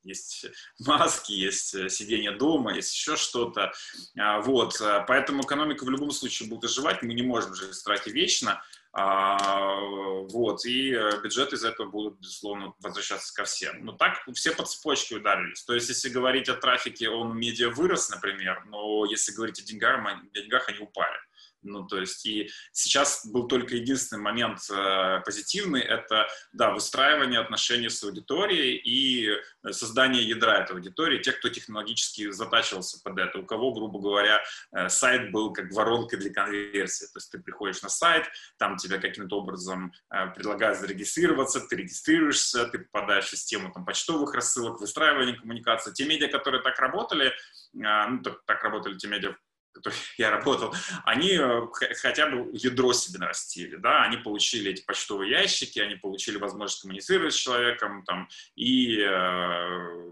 есть 0.05 0.47
маски, 0.81 1.33
есть 1.33 1.75
э, 1.75 1.88
сидение 1.88 2.33
дома, 2.33 2.75
есть 2.75 2.95
еще 2.95 3.17
что-то. 3.17 3.73
А, 4.19 4.41
вот, 4.41 4.81
э, 4.81 5.05
поэтому 5.07 5.43
экономика 5.43 5.85
в 5.85 5.91
любом 5.91 6.11
случае 6.11 6.49
будет 6.49 6.64
оживать, 6.64 7.02
мы 7.02 7.14
не 7.14 7.23
можем 7.23 7.55
жить 7.55 7.71
в 7.71 7.75
страхе 7.75 8.11
вечно. 8.11 8.62
А, 8.94 9.80
вот, 9.80 10.66
и 10.66 10.92
э, 10.92 11.22
бюджеты 11.22 11.56
из 11.56 11.64
этого 11.64 11.88
будут, 11.88 12.20
безусловно, 12.20 12.75
возвращаться 12.80 13.32
ко 13.34 13.44
всем. 13.44 13.84
Но 13.87 13.92
так 13.92 14.22
все 14.34 14.54
по 14.54 14.64
цепочке 14.64 15.16
ударились. 15.16 15.64
То 15.64 15.72
есть, 15.72 15.88
если 15.88 16.11
говорить 16.11 16.50
о 16.50 16.54
трафике, 16.54 17.08
он 17.08 17.34
медиа 17.34 17.70
вырос, 17.70 18.11
например, 18.11 18.62
но 18.66 19.06
если 19.06 19.32
говорить 19.32 19.58
о 19.61 19.64
деньгах, 19.64 20.04
о 20.06 20.20
деньгах 20.34 20.68
они 20.68 20.78
упали. 20.80 21.18
Ну, 21.62 21.87
то 21.87 21.99
есть, 21.99 22.26
и 22.26 22.50
сейчас 22.73 23.25
был 23.26 23.47
только 23.47 23.76
единственный 23.76 24.21
момент 24.21 24.59
э, 24.71 25.21
позитивный, 25.25 25.81
это, 25.81 26.26
да, 26.52 26.73
выстраивание 26.73 27.40
отношений 27.40 27.88
с 27.88 28.02
аудиторией 28.02 28.76
и 28.76 29.31
создание 29.71 30.23
ядра 30.23 30.59
этой 30.59 30.73
аудитории, 30.73 31.23
тех, 31.23 31.38
кто 31.38 31.49
технологически 31.49 32.31
затачивался 32.31 33.00
под 33.02 33.19
это, 33.19 33.38
у 33.38 33.47
кого, 33.47 33.73
грубо 33.73 34.00
говоря, 34.00 34.42
э, 34.73 34.88
сайт 34.88 35.31
был 35.31 35.52
как 35.52 35.71
воронка 35.73 36.16
для 36.16 36.33
конверсии. 36.33 37.04
То 37.07 37.19
есть 37.19 37.31
ты 37.31 37.38
приходишь 37.38 37.83
на 37.83 37.88
сайт, 37.88 38.26
там 38.59 38.76
тебе 38.76 38.99
каким-то 38.99 39.38
образом 39.38 39.92
э, 40.11 40.26
предлагают 40.35 40.78
зарегистрироваться, 40.78 41.61
ты 41.61 41.76
регистрируешься, 41.76 42.66
ты 42.66 42.81
попадаешь 42.81 43.26
в 43.26 43.31
систему 43.31 43.73
там, 43.73 43.85
почтовых 43.85 44.35
рассылок, 44.35 44.81
выстраивания 44.81 45.37
коммуникации. 45.37 45.92
Те 45.92 46.07
медиа, 46.07 46.28
которые 46.28 46.62
так 46.62 46.78
работали, 46.78 47.26
э, 47.28 47.33
ну, 47.73 48.21
так, 48.23 48.45
так 48.47 48.64
работали 48.64 48.99
те 48.99 49.07
медиа, 49.07 49.37
которых 49.73 49.97
я 50.19 50.31
работал, 50.31 50.75
они 51.05 51.33
э, 51.33 51.67
хотя 52.00 52.29
бы 52.29 52.50
ядро 52.52 52.93
себе 52.93 53.19
нарастили, 53.19 53.76
да, 53.76 54.02
они 54.05 54.19
получили 54.19 54.71
эти 54.71 54.83
почтовые 54.85 55.31
ящики, 55.31 55.79
они 55.81 55.97
получили 55.97 56.38
возможность 56.38 56.83
коммуницировать 56.83 57.35
с 57.35 57.38
человеком, 57.38 58.05
там, 58.05 58.29
и, 58.55 59.00
э, 59.00 60.11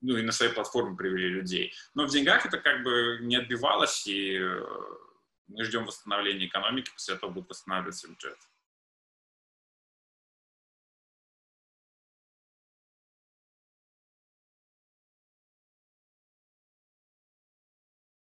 ну, 0.00 0.16
и 0.16 0.22
на 0.22 0.32
своей 0.32 0.52
платформе 0.52 0.96
привели 0.96 1.28
людей. 1.28 1.72
Но 1.94 2.06
в 2.06 2.10
деньгах 2.10 2.46
это 2.46 2.58
как 2.58 2.82
бы 2.82 3.18
не 3.20 3.36
отбивалось, 3.36 4.06
и 4.06 4.38
мы 5.48 5.64
ждем 5.64 5.84
восстановления 5.84 6.46
экономики, 6.46 6.90
после 6.92 7.14
этого 7.14 7.30
будет 7.30 7.48
восстанавливаться 7.48 8.08
бюджет. 8.08 8.38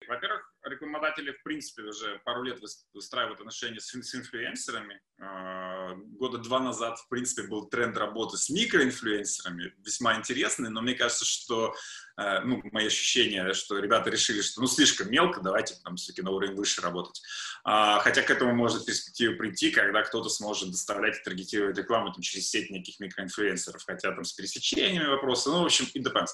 Во-первых, 0.09 0.38
рекламодатели, 0.69 1.31
в 1.31 1.43
принципе, 1.43 1.83
уже 1.83 2.19
пару 2.25 2.43
лет 2.43 2.59
выстраивают 2.93 3.39
отношения 3.39 3.79
с, 3.79 3.91
с 3.91 4.15
инфлюенсерами. 4.15 5.01
А, 5.21 5.95
года 5.95 6.37
два 6.37 6.59
назад, 6.59 6.99
в 6.99 7.07
принципе, 7.09 7.47
был 7.47 7.67
тренд 7.67 7.97
работы 7.97 8.37
с 8.37 8.49
микроинфлюенсерами, 8.49 9.73
весьма 9.79 10.15
интересный, 10.15 10.69
но 10.69 10.81
мне 10.81 10.95
кажется, 10.95 11.25
что 11.25 11.75
Э, 12.19 12.41
ну, 12.43 12.61
мои 12.73 12.87
ощущения, 12.87 13.53
что 13.53 13.79
ребята 13.79 14.09
решили, 14.09 14.41
что 14.41 14.59
ну 14.59 14.67
слишком 14.67 15.09
мелко, 15.09 15.39
давайте 15.41 15.75
там 15.83 15.95
все-таки 15.95 16.21
на 16.21 16.31
уровень 16.31 16.55
выше 16.55 16.81
работать. 16.81 17.21
А, 17.63 17.99
хотя 17.99 18.21
к 18.23 18.29
этому 18.29 18.53
может 18.53 18.85
перспектива 18.85 19.35
прийти, 19.35 19.71
когда 19.71 20.01
кто-то 20.01 20.27
сможет 20.27 20.71
доставлять 20.71 21.17
и 21.17 21.23
таргетировать 21.23 21.77
рекламу 21.77 22.11
там, 22.11 22.21
через 22.21 22.49
сеть 22.49 22.69
неких 22.71 22.99
микроинфлюенсеров, 22.99 23.83
хотя 23.85 24.11
там 24.11 24.25
с 24.25 24.33
пересечениями 24.33 25.07
вопросы, 25.07 25.49
ну, 25.49 25.61
в 25.61 25.65
общем, 25.65 25.85
it 25.95 26.03
depends. 26.03 26.31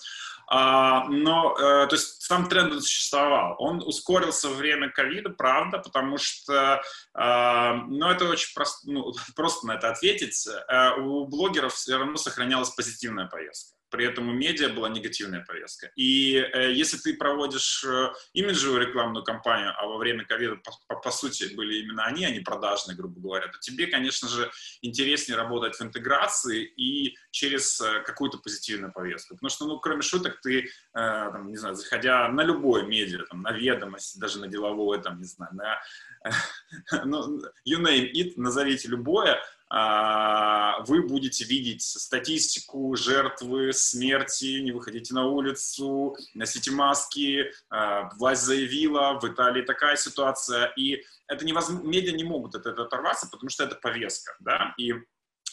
А, 0.48 1.06
но, 1.06 1.56
а, 1.56 1.88
то 1.88 1.96
есть 1.96 2.22
сам 2.22 2.48
тренд 2.48 2.74
существовал. 2.82 3.56
Он 3.60 3.82
ускорился 3.82 4.50
во 4.50 4.56
время 4.56 4.90
ковида, 4.90 5.30
правда, 5.30 5.80
потому 5.80 6.18
что, 6.18 6.82
а, 7.14 7.74
ну, 7.88 8.10
это 8.10 8.26
очень 8.26 8.54
просто, 8.54 8.90
ну, 8.90 9.14
просто 9.36 9.68
на 9.68 9.74
это 9.74 9.90
ответить. 9.90 10.48
А, 10.68 10.96
у 10.96 11.28
блогеров 11.28 11.74
все 11.74 11.98
равно 11.98 12.18
сохранялась 12.18 12.70
позитивная 12.70 13.28
повестка 13.28 13.75
при 13.90 14.06
этом 14.06 14.30
у 14.30 14.34
медиа 14.34 14.70
была 14.70 14.90
негативная 14.90 15.42
повестка. 15.42 15.92
И 15.96 16.36
э, 16.36 16.74
если 16.74 16.98
ты 16.98 17.16
проводишь 17.16 17.84
э, 17.84 18.10
имиджевую 18.34 18.82
рекламную 18.82 19.24
кампанию, 19.24 19.74
а 19.78 19.88
во 19.88 19.98
время 19.98 20.26
ковида, 20.26 20.58
по, 20.58 20.72
по, 20.88 20.96
по 21.02 21.12
сути, 21.12 21.54
были 21.56 21.82
именно 21.82 22.04
они, 22.06 22.26
а 22.26 22.32
не 22.32 22.40
продажные, 22.40 22.98
грубо 22.98 23.20
говоря, 23.20 23.48
то 23.48 23.60
тебе, 23.60 23.88
конечно 23.88 24.28
же, 24.28 24.52
интереснее 24.82 25.38
работать 25.38 25.76
в 25.76 25.82
интеграции 25.82 26.64
и 26.64 27.18
через 27.32 27.80
э, 27.82 28.02
какую-то 28.02 28.38
позитивную 28.40 28.92
повестку. 28.92 29.36
Потому 29.36 29.50
что, 29.50 29.66
ну, 29.66 29.80
кроме 29.80 30.02
шуток, 30.02 30.40
ты, 30.42 30.62
э, 30.64 30.68
там, 30.94 31.50
не 31.50 31.58
знаю, 31.58 31.76
заходя 31.76 32.28
на 32.30 32.42
любое 32.42 32.84
медиа, 32.84 33.24
там, 33.30 33.42
на 33.42 33.52
ведомости, 33.52 34.20
даже 34.20 34.40
на 34.40 34.48
деловое, 34.48 35.00
там, 35.00 35.20
не 35.20 35.26
знаю, 35.26 35.54
на, 35.54 35.82
ну, 37.06 37.40
you 37.68 37.80
name 37.80 38.12
it, 38.12 38.34
назовите 38.36 38.88
любое, 38.88 39.34
а, 39.34 39.38
вы 39.70 41.02
будете 41.02 41.44
видеть 41.44 41.82
статистику 41.82 42.96
жертвы, 42.96 43.74
смерти, 43.74 44.60
не 44.62 44.72
выходите 44.72 45.14
на 45.14 45.26
улицу, 45.26 46.16
носите 46.34 46.72
маски, 46.72 47.52
а, 47.70 48.10
власть 48.18 48.44
заявила, 48.44 49.20
в 49.20 49.26
Италии 49.26 49.64
такая 49.64 49.96
ситуация, 49.96 50.72
и 50.78 51.04
это 51.28 51.46
невозможно, 51.46 51.88
медиа 51.88 52.12
не 52.12 52.24
могут 52.24 52.56
от 52.56 52.66
этого 52.66 52.86
оторваться, 52.86 53.28
потому 53.30 53.50
что 53.50 53.64
это 53.64 53.76
повестка, 53.76 54.36
да, 54.40 54.74
и 54.78 54.94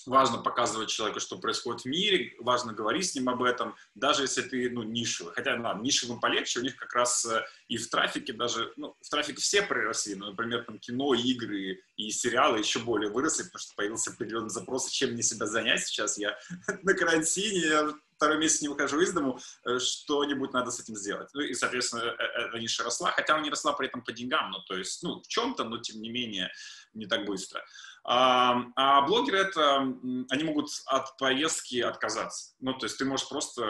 важно 0.07 0.39
показывать 0.39 0.89
человеку, 0.89 1.21
что 1.21 1.39
происходит 1.39 1.83
в 1.83 1.87
мире, 1.87 2.35
важно 2.39 2.73
говорить 2.73 3.11
с 3.11 3.15
ним 3.15 3.29
об 3.29 3.43
этом, 3.43 3.75
даже 3.95 4.23
если 4.23 4.43
ты, 4.43 4.71
ну, 4.71 4.83
нишевый. 4.83 5.33
Хотя, 5.35 5.57
ладно, 5.61 5.83
нишевым 5.83 6.21
полегче, 6.21 6.61
у 6.61 6.63
них 6.63 6.77
как 6.77 6.93
раз 6.95 7.25
э, 7.25 7.45
и 7.69 7.77
в 7.77 7.89
трафике 7.89 8.33
даже, 8.33 8.73
ну, 8.77 8.97
в 9.01 9.09
трафике 9.09 9.41
все 9.41 9.63
приросли, 9.63 10.15
но, 10.15 10.31
например, 10.31 10.65
там 10.65 10.79
кино, 10.79 11.15
игры 11.15 11.83
и 11.97 12.11
сериалы 12.11 12.59
еще 12.59 12.81
более 12.81 13.11
выросли, 13.11 13.45
потому 13.45 13.61
что 13.61 13.75
появился 13.77 14.11
определенный 14.11 14.51
запрос, 14.51 14.89
чем 14.91 15.13
мне 15.13 15.23
себя 15.23 15.47
занять 15.47 15.87
сейчас. 15.87 16.19
Я 16.19 16.39
на 16.83 16.95
карантине, 16.95 17.61
я 17.61 17.95
второй 18.23 18.39
месяц 18.39 18.63
не 18.63 18.69
выхожу 18.69 19.01
из 19.01 19.13
дому, 19.13 19.41
э, 19.65 19.79
что-нибудь 19.81 20.53
надо 20.53 20.71
с 20.71 20.79
этим 20.79 20.95
сделать. 20.95 21.29
Ну 21.35 21.41
и, 21.41 21.55
соответственно, 21.55 22.03
э, 22.03 22.47
эта 22.47 22.59
ниша 22.59 22.85
росла, 22.85 23.11
хотя 23.11 23.35
она 23.35 23.43
не 23.43 23.51
росла 23.51 23.73
при 23.73 23.89
этом 23.89 24.03
по 24.03 24.13
деньгам, 24.13 24.53
ну, 24.53 24.59
то 24.61 24.77
есть, 24.77 25.03
ну, 25.03 25.21
в 25.21 25.27
чем-то, 25.27 25.65
но 25.65 25.79
тем 25.79 26.01
не 26.01 26.09
менее 26.11 26.53
не 26.95 27.07
так 27.07 27.25
быстро. 27.25 27.65
А, 28.05 29.03
блогеры 29.03 29.39
это, 29.39 29.77
они 30.31 30.45
могут 30.45 30.69
от 30.87 31.17
поездки 31.19 31.81
отказаться. 31.81 32.55
Ну, 32.61 32.75
то 32.75 32.87
есть 32.87 32.99
ты 32.99 33.05
можешь 33.05 33.29
просто 33.29 33.65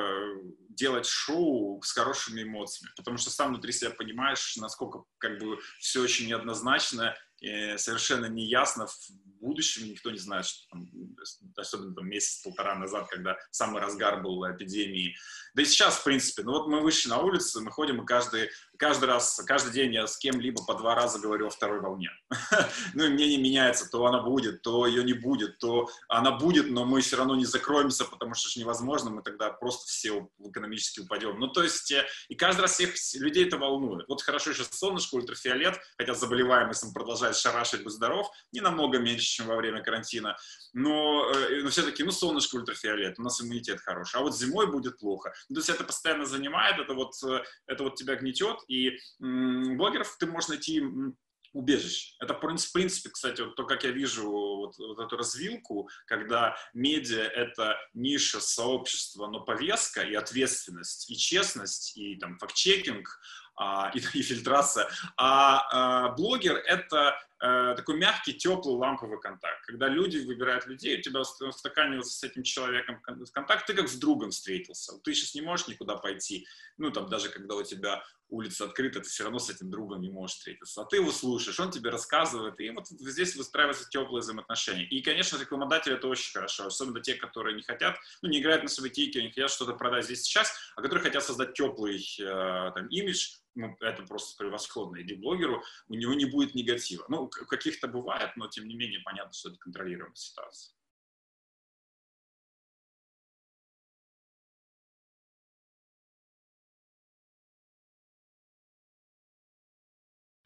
делать 0.71 1.07
шоу 1.07 1.83
с 1.83 1.93
хорошими 1.93 2.43
эмоциями, 2.43 2.93
потому 2.97 3.19
что 3.19 3.31
сам 3.31 3.51
внутри 3.51 3.73
себя 3.73 3.91
понимаешь, 3.91 4.57
насколько 4.57 5.05
как 5.19 5.39
бы 5.39 5.59
все 5.79 6.01
очень 6.01 6.29
неоднозначно, 6.29 7.15
и 7.43 7.77
совершенно 7.77 8.27
неясно 8.27 8.87
в 8.87 8.97
будущем, 9.41 9.89
никто 9.89 10.13
не 10.13 10.19
знает, 10.19 10.47
что 10.47 10.69
там, 10.71 10.89
особенно 11.57 11.93
там 11.93 12.09
месяц-полтора 12.09 12.77
назад, 12.77 13.09
когда 13.11 13.37
самый 13.51 13.83
разгар 13.83 14.23
был 14.23 14.45
эпидемии. 14.45 15.17
Да 15.55 15.63
и 15.63 15.65
сейчас, 15.65 15.97
в 15.97 16.05
принципе, 16.05 16.45
ну 16.45 16.53
вот 16.53 16.69
мы 16.69 16.81
вышли 16.81 17.09
на 17.09 17.19
улицу, 17.19 17.61
мы 17.61 17.73
ходим, 17.73 18.01
и 18.01 18.07
каждый, 18.07 18.49
каждый 18.79 19.07
раз, 19.07 19.43
каждый 19.45 19.73
день 19.73 19.93
я 19.93 20.07
с 20.07 20.17
кем-либо 20.19 20.65
по 20.65 20.75
два 20.75 20.95
раза 20.95 21.19
говорю 21.19 21.49
о 21.49 21.51
второй 21.51 21.81
волне. 21.81 22.11
ну 22.95 23.05
и 23.05 23.09
мнение 23.09 23.39
меняется, 23.39 23.89
то 23.91 24.07
она 24.07 24.23
будет, 24.23 24.63
то 24.63 24.87
ее 24.87 25.05
не 25.05 25.13
будет, 25.13 25.59
то 25.59 25.91
она 26.09 26.33
будет, 26.33 26.71
но 26.71 26.85
мы 26.85 27.01
все 27.01 27.17
равно 27.17 27.35
не 27.37 27.45
закроемся, 27.45 28.05
потому 28.05 28.35
что 28.35 28.49
это 28.49 28.61
невозможно, 28.61 29.11
мы 29.11 29.23
тогда 29.23 29.51
просто 29.51 29.87
все 29.87 30.29
экономически 30.39 31.01
упадем. 31.01 31.39
Ну 31.39 31.49
то 31.49 31.63
есть, 31.63 31.91
э, 31.93 32.07
и 32.29 32.35
каждый 32.35 32.63
раз 32.63 32.75
всех 32.75 32.95
людей 33.15 33.47
это 33.47 33.59
волнует. 33.59 34.07
Вот 34.09 34.23
хорошо 34.23 34.53
сейчас 34.53 34.71
солнышко, 34.73 35.15
ультрафиолет, 35.17 35.79
хотя 35.97 36.15
заболеваемость 36.15 36.93
продолжает 36.93 37.37
шарашить, 37.37 37.85
быть 37.85 37.93
здоров, 37.93 38.31
не 38.53 38.61
намного 38.61 38.99
меньше, 38.99 39.27
чем 39.27 39.47
во 39.47 39.57
время 39.57 39.83
карантина, 39.83 40.37
но, 40.73 41.31
э, 41.31 41.63
но 41.63 41.71
все-таки, 41.71 42.03
ну, 42.03 42.11
солнышко, 42.11 42.57
ультрафиолет, 42.57 43.19
у 43.19 43.23
нас 43.23 43.41
иммунитет 43.41 43.81
хороший, 43.81 44.21
а 44.21 44.23
вот 44.23 44.37
зимой 44.37 44.71
будет 44.71 44.99
плохо. 44.99 45.33
Ну, 45.49 45.55
то 45.55 45.61
есть 45.61 45.71
это 45.71 45.85
постоянно 45.85 46.27
занимает, 46.27 46.79
это 46.79 46.95
вот, 46.95 47.13
э, 47.25 47.43
это 47.67 47.85
вот 47.85 47.97
тебя 47.97 48.17
гнетет, 48.17 48.59
и 48.69 48.99
м- 49.21 49.77
блогеров 49.77 50.17
ты 50.19 50.27
можешь 50.27 50.49
найти 50.49 50.83
убежище. 51.53 52.15
Это, 52.21 52.35
в 52.35 52.41
принципе, 52.41 53.11
кстати, 53.11 53.43
вот 53.43 53.57
то, 53.57 53.65
как 53.65 53.85
я 53.85 53.91
вижу 53.91 54.31
вот, 54.31 54.79
вот 54.79 54.99
эту 54.99 55.17
развилку, 55.17 55.89
когда 56.07 56.57
медиа— 56.75 57.23
это 57.35 57.77
ниша 57.95 58.41
сообщества, 58.41 59.27
но 59.27 59.41
повестка 59.41 60.03
и 60.03 60.15
ответственность, 60.15 61.11
и 61.11 61.17
честность, 61.17 61.97
и 61.97 62.17
там 62.17 62.39
факт-чекинг, 62.39 63.09
а, 63.57 63.91
и, 63.95 63.99
и 63.99 64.23
фильтрация. 64.23 64.89
А, 65.17 66.07
а 66.07 66.09
блогер— 66.13 66.57
это 66.67 67.17
такой 67.43 67.97
мягкий, 67.97 68.35
теплый, 68.35 68.77
ламповый 68.77 69.21
контакт. 69.21 69.67
Когда 69.67 69.89
люди 69.89 70.19
выбирают 70.19 70.67
людей, 70.67 70.99
у 70.99 71.03
тебя 71.03 71.21
устаканивается 71.21 72.17
с 72.17 72.23
этим 72.23 72.45
человеком 72.45 73.03
контакт, 73.03 73.67
ты 73.67 73.75
как 73.75 73.89
с 73.89 73.97
другом 73.97 74.31
встретился. 74.31 74.93
Ты 75.03 75.13
сейчас 75.13 75.35
не 75.35 75.41
можешь 75.41 75.67
никуда 75.67 75.97
пойти. 75.97 76.47
Ну, 76.79 76.91
там, 76.93 77.09
даже 77.09 77.29
когда 77.31 77.57
у 77.57 77.63
тебя 77.65 78.03
улица 78.33 78.65
открыта, 78.65 79.01
ты 79.01 79.09
все 79.09 79.25
равно 79.25 79.39
с 79.39 79.51
этим 79.51 79.71
другом 79.71 80.01
не 80.01 80.11
можешь 80.11 80.37
встретиться. 80.37 80.83
А 80.83 80.85
ты 80.85 80.97
его 80.97 81.13
слушаешь, 81.13 81.61
он 81.61 81.71
тебе 81.71 81.91
рассказывает, 81.91 82.59
и 82.61 82.71
вот 82.71 82.89
здесь 82.89 83.37
выстраиваются 83.37 83.89
теплые 83.89 84.23
взаимоотношения. 84.23 84.85
И, 84.87 85.03
конечно, 85.03 85.39
рекламодатели 85.39 85.95
это 85.95 86.09
очень 86.09 86.33
хорошо, 86.33 86.67
особенно 86.67 87.01
те, 87.01 87.15
которые 87.15 87.55
не 87.55 87.63
хотят, 87.63 87.97
ну, 88.23 88.31
не 88.31 88.41
играют 88.41 88.63
на 88.63 88.69
событийке, 88.69 89.23
не 89.23 89.29
хотят 89.29 89.51
что-то 89.51 89.75
продать 89.75 90.07
здесь 90.07 90.23
сейчас, 90.23 90.53
а 90.77 90.83
которые 90.83 91.03
хотят 91.03 91.23
создать 91.23 91.53
теплый 91.55 91.99
э, 92.21 92.73
там, 92.75 92.87
имидж, 92.89 93.37
ну, 93.55 93.77
это 93.81 94.03
просто 94.05 94.37
превосходно. 94.37 95.01
Иди 95.03 95.15
блогеру, 95.15 95.63
у 95.89 95.95
него 95.95 96.15
не 96.15 96.25
будет 96.25 96.55
негатива. 96.55 97.05
Ну, 97.09 97.29
каких-то 97.29 97.89
бывает, 97.89 98.33
но 98.37 98.49
тем 98.49 98.67
не 98.67 98.75
менее 98.75 99.01
понятно, 99.01 99.33
что 99.33 99.51
это 99.51 99.59
контролируемая 99.59 100.15
ситуация. 100.15 100.75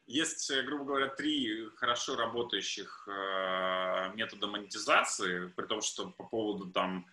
Есть, 0.07 0.49
э, 0.51 0.61
грубо 0.63 0.85
говоря, 0.85 1.07
три 1.09 1.67
хорошо 1.75 2.15
работающих 2.15 3.07
э, 3.09 4.13
метода 4.15 4.47
монетизации, 4.47 5.47
при 5.47 5.65
том, 5.65 5.81
что 5.81 6.09
по 6.11 6.23
поводу 6.23 6.71
там 6.71 7.05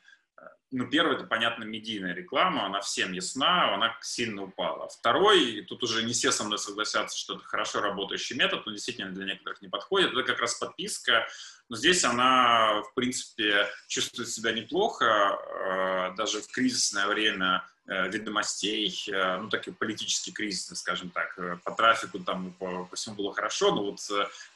ну, 0.74 0.88
первый, 0.88 1.14
это, 1.14 1.24
понятно, 1.24 1.62
медийная 1.62 2.14
реклама, 2.14 2.66
она 2.66 2.80
всем 2.80 3.12
ясна, 3.12 3.72
она 3.74 3.96
сильно 4.02 4.42
упала. 4.42 4.88
Второй, 4.88 5.62
тут 5.62 5.84
уже 5.84 6.02
не 6.02 6.12
все 6.12 6.32
со 6.32 6.42
мной 6.42 6.58
согласятся, 6.58 7.16
что 7.16 7.34
это 7.34 7.44
хорошо 7.44 7.80
работающий 7.80 8.36
метод, 8.36 8.66
но 8.66 8.72
действительно 8.72 9.12
для 9.12 9.24
некоторых 9.24 9.62
не 9.62 9.68
подходит, 9.68 10.10
это 10.12 10.24
как 10.24 10.40
раз 10.40 10.54
подписка, 10.54 11.28
но 11.68 11.76
здесь 11.76 12.04
она, 12.04 12.82
в 12.82 12.94
принципе, 12.94 13.68
чувствует 13.86 14.28
себя 14.28 14.52
неплохо, 14.52 15.04
э, 15.04 16.16
даже 16.16 16.42
в 16.42 16.48
кризисное 16.48 17.06
время 17.06 17.64
э, 17.86 18.08
ведомостей, 18.10 18.92
э, 19.12 19.36
ну, 19.38 19.48
такие 19.48 19.74
политические 19.74 20.34
кризисы, 20.34 20.74
скажем 20.74 21.10
так, 21.10 21.38
по 21.62 21.70
трафику 21.70 22.18
там 22.18 22.52
по, 22.54 22.84
по 22.84 22.96
всему 22.96 23.14
было 23.14 23.32
хорошо, 23.32 23.72
но 23.72 23.84
вот 23.84 24.00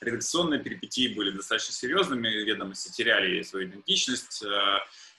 редакционные 0.00 0.60
перипетии 0.60 1.14
были 1.14 1.30
достаточно 1.30 1.74
серьезными, 1.74 2.28
ведомости 2.28 2.90
теряли 2.90 3.42
свою 3.42 3.68
идентичность, 3.68 4.44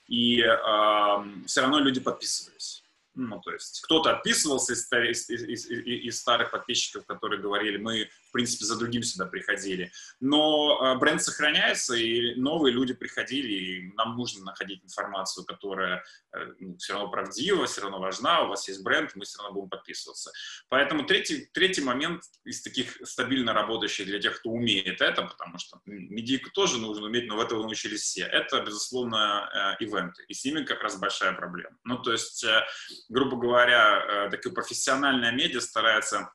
и 0.09 0.41
э, 0.41 1.45
все 1.45 1.61
равно 1.61 1.79
люди 1.79 1.99
подписывались. 1.99 2.83
Ну, 3.15 3.39
то 3.41 3.51
есть 3.51 3.81
кто-то 3.81 4.11
отписывался 4.11 4.73
из, 4.73 4.91
из, 4.91 5.29
из, 5.29 5.65
из, 5.65 5.69
из 5.69 6.19
старых 6.19 6.51
подписчиков, 6.51 7.05
которые 7.05 7.41
говорили, 7.41 7.77
мы 7.77 8.09
в 8.29 8.31
принципе, 8.31 8.65
за 8.65 8.77
другим 8.77 9.01
сюда 9.01 9.25
приходили. 9.25 9.91
Но 10.19 10.93
э, 10.93 10.99
бренд 10.99 11.21
сохраняется, 11.21 11.95
и 11.95 12.35
новые 12.35 12.73
люди 12.73 12.93
приходили, 12.93 13.53
и 13.53 13.93
нам 13.95 14.15
нужно 14.15 14.45
находить 14.45 14.83
информацию, 14.83 15.45
которая 15.45 16.03
э, 16.33 16.45
ну, 16.59 16.77
все 16.77 16.93
равно 16.93 17.09
правдива, 17.09 17.65
все 17.65 17.81
равно 17.81 17.99
важна, 17.99 18.43
у 18.43 18.49
вас 18.49 18.67
есть 18.67 18.83
бренд, 18.83 19.11
мы 19.15 19.25
все 19.25 19.39
равно 19.39 19.55
будем 19.55 19.69
подписываться. 19.69 20.31
Поэтому 20.69 21.05
третий, 21.05 21.49
третий 21.51 21.81
момент 21.81 22.21
из 22.45 22.61
таких 22.61 22.99
стабильно 23.03 23.51
работающих 23.51 24.05
для 24.05 24.19
тех, 24.19 24.39
кто 24.39 24.51
умеет 24.51 25.01
это, 25.01 25.23
потому 25.23 25.57
что 25.57 25.81
медийку 25.85 26.51
тоже 26.51 26.77
нужно 26.77 27.07
уметь, 27.07 27.27
но 27.27 27.35
в 27.35 27.39
этого 27.39 27.63
научились 27.63 28.01
все. 28.01 28.25
Это, 28.25 28.61
безусловно, 28.61 29.75
э, 29.79 29.83
ивенты, 29.83 30.23
и 30.27 30.33
с 30.35 30.45
ними 30.45 30.63
как 30.63 30.83
раз 30.83 30.99
большая 30.99 31.33
проблема. 31.33 31.75
Ну, 31.83 31.97
то 31.97 32.11
есть, 32.11 32.43
э, 32.43 32.63
грубо 33.09 33.37
говоря, 33.37 34.29
такое 34.29 34.53
профессиональная 34.53 35.31
медиа 35.31 35.61
старается 35.61 36.31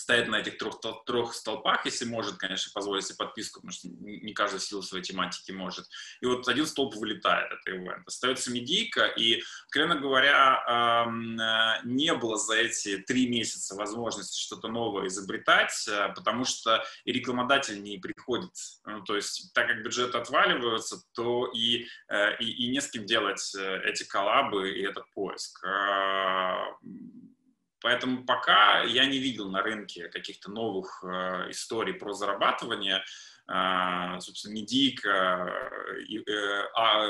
стоит 0.00 0.28
на 0.28 0.36
этих 0.36 0.58
трех, 0.58 0.80
трех 1.06 1.34
столпах, 1.34 1.84
если 1.84 2.04
может, 2.04 2.36
конечно, 2.36 2.70
позволить 2.74 3.06
себе 3.06 3.16
подписку, 3.16 3.60
потому 3.60 3.72
что 3.72 3.88
не 3.88 4.32
каждый 4.32 4.58
в 4.58 4.82
своей 4.82 5.04
тематики 5.04 5.52
может. 5.52 5.86
И 6.20 6.26
вот 6.26 6.48
один 6.48 6.66
столб 6.66 6.94
вылетает, 6.96 7.50
это 7.52 7.76
ивент. 7.76 8.06
Остается 8.06 8.50
медийка, 8.50 9.06
и, 9.06 9.42
откровенно 9.66 10.00
говоря, 10.00 11.06
э, 11.82 11.86
не 11.86 12.14
было 12.14 12.36
за 12.36 12.56
эти 12.56 12.98
три 12.98 13.28
месяца 13.28 13.74
возможности 13.74 14.40
что-то 14.40 14.68
новое 14.68 15.08
изобретать, 15.08 15.86
э, 15.88 16.12
потому 16.14 16.44
что 16.44 16.82
и 17.04 17.12
рекламодатель 17.12 17.82
не 17.82 17.98
приходит. 17.98 18.52
Ну, 18.84 19.02
то 19.02 19.16
есть, 19.16 19.52
так 19.52 19.68
как 19.68 19.82
бюджеты 19.82 20.16
отваливаются, 20.18 21.02
то 21.14 21.50
и, 21.54 21.86
э, 22.08 22.36
и, 22.38 22.66
и 22.66 22.68
не 22.68 22.80
с 22.80 22.88
кем 22.88 23.06
делать 23.06 23.54
эти 23.84 24.04
коллабы 24.04 24.70
и 24.70 24.82
этот 24.82 25.04
поиск 25.14 25.64
Поэтому 27.80 28.24
пока 28.24 28.82
я 28.82 29.06
не 29.06 29.18
видел 29.18 29.50
на 29.50 29.62
рынке 29.62 30.08
каких-то 30.08 30.50
новых 30.50 31.02
э, 31.02 31.50
историй 31.50 31.94
про 31.94 32.12
зарабатывание. 32.12 33.02
Э, 33.48 34.20
собственно, 34.20 34.54
медийка, 34.54 35.52
э, 36.08 36.64
а, 36.74 37.06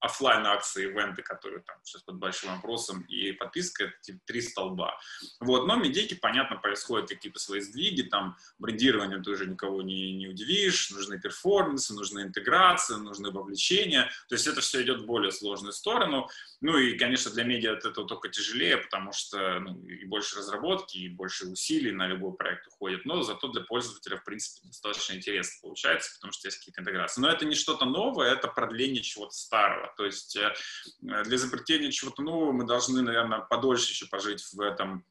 офлайн 0.00 0.46
акции, 0.46 0.84
ивенты, 0.84 1.22
которые 1.22 1.62
там 1.62 1.76
сейчас 1.84 2.02
под 2.02 2.16
большим 2.16 2.50
вопросом, 2.54 3.02
и 3.02 3.32
подписка— 3.32 3.84
это 3.84 3.94
типа 4.00 4.20
три 4.26 4.40
столба. 4.40 4.98
Вот, 5.40 5.66
но 5.66 5.76
медийки, 5.76 6.14
понятно, 6.14 6.56
происходят 6.56 7.08
какие-то 7.08 7.38
свои 7.38 7.60
сдвиги, 7.60 8.02
там 8.02 8.36
брендирование 8.58 9.22
ты 9.22 9.30
уже 9.30 9.46
никого 9.46 9.82
не, 9.82 10.12
не 10.12 10.28
удивишь, 10.28 10.90
нужны 10.90 11.20
перформансы, 11.20 11.94
нужны 11.94 12.20
интеграции, 12.20 12.94
нужны 12.94 13.30
вовлечения, 13.30 14.10
то 14.28 14.34
есть 14.34 14.46
это 14.46 14.60
все 14.60 14.82
идет 14.82 15.02
в 15.02 15.06
более 15.06 15.32
сложную 15.32 15.72
сторону. 15.72 16.28
Ну 16.60 16.78
и, 16.78 16.96
конечно, 16.96 17.30
для 17.30 17.44
медиа 17.44 17.72
от 17.72 17.84
этого 17.84 18.06
только 18.06 18.28
тяжелее, 18.28 18.76
потому 18.76 19.12
что 19.12 19.58
ну, 19.60 19.84
и 19.84 20.04
больше 20.04 20.38
разработки, 20.38 20.98
и 20.98 21.08
больше 21.08 21.46
усилий 21.46 21.92
на 21.92 22.06
любой 22.06 22.34
проект 22.34 22.66
уходит, 22.68 23.04
но 23.04 23.22
зато 23.22 23.48
для 23.48 23.62
пользователя, 23.62 24.16
в 24.16 24.24
принципе, 24.24 24.68
достаточно 24.68 25.14
интересно 25.14 25.58
получается, 25.62 26.14
потому 26.14 26.32
что 26.32 26.48
есть 26.48 26.58
какие-то 26.58 26.80
интеграции. 26.82 27.20
Но 27.20 27.28
это 27.28 27.44
не 27.44 27.54
что-то 27.54 27.84
новое, 27.84 28.32
это 28.32 28.48
продление 28.48 29.02
чего-то 29.02 29.34
старого 29.34 29.81
старого. 29.82 29.92
То 29.96 30.04
есть 30.04 30.36
э, 30.36 30.54
для 31.00 31.36
изобретения 31.36 31.90
чего-то 31.90 32.22
нового 32.22 32.52
мы 32.52 32.64
должны, 32.64 33.02
наверное, 33.02 33.40
подольше 33.40 33.90
еще 33.90 34.06
пожить 34.06 34.42
в 34.52 34.60
этом 34.60 35.04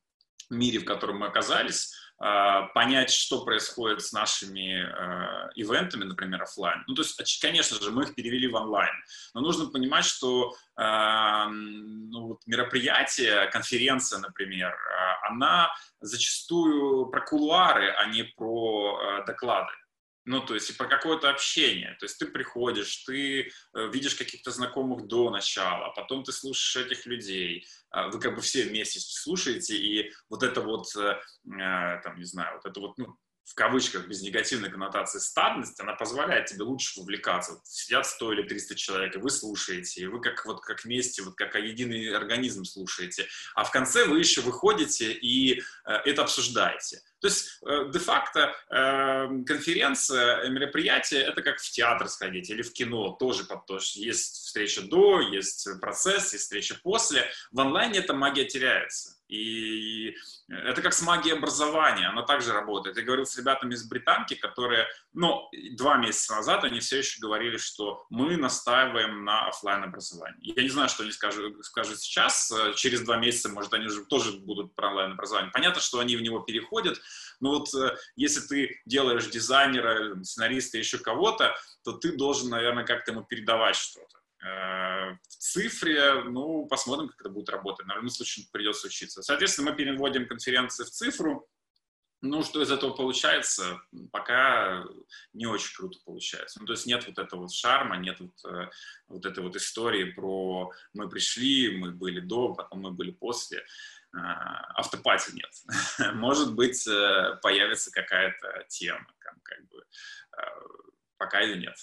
мире, 0.50 0.80
в 0.80 0.86
котором 0.86 1.20
мы 1.20 1.28
оказались, 1.28 1.94
а, 2.24 2.68
понять, 2.74 3.10
что 3.10 3.44
происходит 3.44 4.04
с 4.04 4.12
нашими 4.12 4.84
э, 4.84 5.50
ивентами, 5.56 6.04
например, 6.04 6.44
офлайн. 6.44 6.84
Ну, 6.88 6.94
то 6.94 7.01
есть, 7.01 7.42
конечно 7.42 7.82
же, 7.82 7.90
мы 7.90 8.04
их 8.04 8.13
перевели 8.13 8.48
в 8.48 8.54
онлайн, 8.56 8.94
но 9.34 9.42
нужно 9.42 9.72
понимать, 9.72 10.06
что 10.06 10.54
э, 10.78 11.46
ну, 11.50 12.27
вот 12.27 12.42
мероприятие, 12.46 13.48
конференция, 13.48 14.20
например, 14.20 14.75
она 15.24 15.74
зачастую 16.01 17.07
про 17.07 17.22
кулуары, 17.22 17.90
а 17.90 18.05
не 18.07 18.24
про 18.24 19.24
доклады. 19.25 19.72
Ну, 20.25 20.42
то 20.42 20.53
есть 20.53 20.70
и 20.70 20.74
про 20.74 20.88
какое-то 20.88 21.29
общение. 21.29 21.96
То 22.00 22.05
есть 22.05 22.20
ты 22.20 22.27
приходишь, 22.27 22.98
ты 23.05 23.42
э, 23.42 23.88
видишь 23.92 24.14
каких-то 24.16 24.51
знакомых 24.51 25.07
до 25.07 25.31
начала, 25.31 25.92
потом 25.96 26.24
ты 26.24 26.31
слушаешь 26.31 26.86
этих 26.86 27.05
людей, 27.07 27.66
э, 27.92 28.10
вы 28.10 28.20
как 28.20 28.36
бы 28.36 28.42
все 28.42 28.66
вместе 28.66 29.00
слушаете, 29.00 29.75
и 29.75 30.12
вот 30.29 30.44
это 30.44 30.62
вот, 30.62 30.96
э, 30.96 31.20
э 31.46 32.01
там, 32.03 32.18
не 32.18 32.25
знаю, 32.25 32.55
вот 32.57 32.66
это 32.70 32.79
вот, 32.79 32.98
ну, 33.00 33.18
в 33.51 33.53
кавычках, 33.53 34.07
без 34.07 34.22
негативной 34.22 34.70
коннотации 34.70 35.20
стадность, 35.20 35.77
она 35.81 35.94
позволяет 35.94 36.46
тебе 36.46 36.64
лучше 36.64 37.01
вовлекаться. 37.01 37.53
Вот 37.53 37.68
сидят 37.68 38.07
100 38.07 38.33
или 38.33 38.44
300 38.44 38.75
человек, 38.75 39.16
и 39.16 39.20
вы 39.20 39.29
слушаете, 39.29 40.01
и 40.01 40.07
вы 40.07 40.22
как, 40.22 40.46
вот, 40.46 40.61
как 40.61 40.85
вместе, 40.85 41.22
вот 41.22 41.35
как 41.35 41.55
единый 41.55 42.16
организм 42.16 42.64
слушаете. 42.64 43.27
А 43.53 43.66
в 43.66 43.72
конце 43.72 44.05
вы 44.05 44.20
еще 44.20 44.40
выходите 44.40 45.11
и 45.11 45.59
э, 45.59 45.64
это 46.05 46.22
обсуждаете. 46.22 47.01
То 47.20 47.27
есть 47.27 47.59
э, 47.68 47.92
де-факто 47.92 48.55
э, 48.70 49.44
конференция, 49.46 50.48
мероприятие— 50.48 51.22
это 51.24 51.42
как 51.42 51.59
в 51.59 51.70
театр 51.70 52.07
сходить 52.07 52.50
или 52.50 52.61
в 52.61 52.72
кино, 52.72 53.18
тоже 53.20 53.44
под 53.44 53.66
то, 53.66 53.79
что 53.79 54.00
есть 54.00 54.46
встреча 54.46 54.81
до, 54.81 55.20
есть 55.20 55.68
процесс, 55.81 56.31
есть 56.31 56.46
встреча 56.46 56.79
после. 56.81 57.29
В 57.51 57.59
онлайне 57.59 58.00
эта 58.00 58.14
магия 58.14 58.46
теряется. 58.46 59.21
И 59.31 60.13
это 60.50 60.81
как 60.81 60.94
с 60.94 61.01
магией 61.01 61.37
образования, 61.37 62.07
она 62.07 62.24
также 62.24 62.51
работает. 62.51 62.98
Я 62.98 63.03
говорил 63.03 63.25
с 63.25 63.37
ребятами 63.37 63.74
из 63.74 63.87
британки, 63.87 64.33
которые, 64.33 64.87
ну, 65.13 65.48
два 65.72 65.96
месяца 65.96 66.35
назад 66.35 66.65
они 66.65 66.81
все 66.81 66.98
еще 66.98 67.22
говорили, 67.22 67.55
что 67.55 68.05
мы 68.09 68.35
настаиваем 68.35 69.24
на 69.24 69.48
офлайн 69.48 69.85
образовании. 69.85 70.53
Я 70.53 70.63
не 70.63 70.70
знаю, 70.70 70.89
что 70.89 71.03
они 71.03 71.13
скажут, 71.13 71.65
скажут 71.65 72.00
сейчас. 72.01 72.51
Через 72.75 73.03
два 73.03 73.15
месяца, 73.15 73.48
может, 73.48 73.74
они 73.74 73.85
уже 73.85 74.03
тоже 74.03 74.33
будут 74.33 74.75
про 74.75 74.89
онлайн 74.89 75.13
образование. 75.13 75.51
Понятно, 75.53 75.79
что 75.79 76.00
они 76.00 76.17
в 76.17 76.22
него 76.22 76.39
переходят, 76.39 77.00
но 77.39 77.51
вот 77.51 77.74
э, 77.74 77.96
если 78.17 78.41
ты 78.41 78.81
делаешь 78.85 79.27
дизайнера, 79.27 80.22
сценариста, 80.24 80.77
еще 80.77 80.98
кого-то, 80.98 81.55
то 81.83 81.94
ты 81.94 82.17
должен, 82.17 82.50
наверное, 82.50 82.83
как-то 82.83 83.11
ему 83.11 83.24
передавать 83.24 83.77
что-то. 83.77 84.21
Э, 84.44 85.14
в 85.14 85.27
цифре, 85.27 86.24
ну, 86.24 86.66
посмотрим, 86.66 87.10
как 87.10 87.22
это 87.22 87.30
будет 87.30 87.50
работать. 87.50 87.86
На 87.86 87.96
любом 87.96 88.10
случае 88.10 88.48
придется 88.51 88.88
учиться. 88.88 89.22
Соответственно, 89.22 89.72
мы 89.72 89.77
переводим 89.77 90.27
конференции 90.27 90.84
в 90.84 90.90
цифру. 90.90 91.48
Ну, 92.24 92.44
что 92.44 92.62
из 92.62 92.72
этого 92.72 92.92
получается, 92.92 93.82
пока 94.12 94.86
не 95.34 95.48
очень 95.48 95.75
круто 95.75 95.98
получается. 96.06 96.60
Ну, 96.60 96.68
то 96.68 96.74
есть 96.74 96.86
нет 96.86 97.06
вот 97.08 97.18
этого 97.18 97.50
шарма, 97.50 97.98
нет 97.98 98.20
вот, 98.20 98.46
э, 98.46 98.70
вот 99.08 99.25
этой 99.25 99.44
вот 99.44 99.56
истории 99.56 100.12
про 100.12 100.72
мы 100.94 101.10
пришли, 101.10 101.77
мы 101.77 101.92
были 101.92 102.20
до, 102.20 102.54
потом 102.54 102.82
мы 102.82 102.92
были 102.92 103.12
после. 103.12 103.60
Э, 103.60 104.20
автопати 104.75 105.32
нет. 105.34 105.51
Может 106.14 106.56
быть, 106.56 106.84
появится 107.42 107.92
какая-то 107.92 108.66
тема, 108.70 109.08
как 109.20 109.68
бы, 109.68 109.84
пока 111.18 111.42
ее 111.42 111.58
нет. 111.58 111.75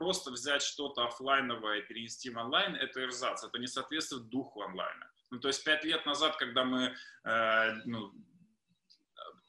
Просто 0.00 0.30
взять 0.30 0.62
что-то 0.62 1.04
офлайновое 1.04 1.80
и 1.80 1.82
перенести 1.82 2.30
в 2.30 2.38
онлайн, 2.38 2.74
это 2.74 3.02
эрзац, 3.02 3.44
это 3.44 3.58
не 3.58 3.66
соответствует 3.66 4.30
духу 4.30 4.62
онлайна. 4.62 5.10
Ну, 5.30 5.38
то 5.38 5.48
есть 5.48 5.62
пять 5.62 5.84
лет 5.84 6.06
назад, 6.06 6.36
когда 6.38 6.64
мы 6.64 6.94
э, 7.24 7.72
ну, 7.84 8.10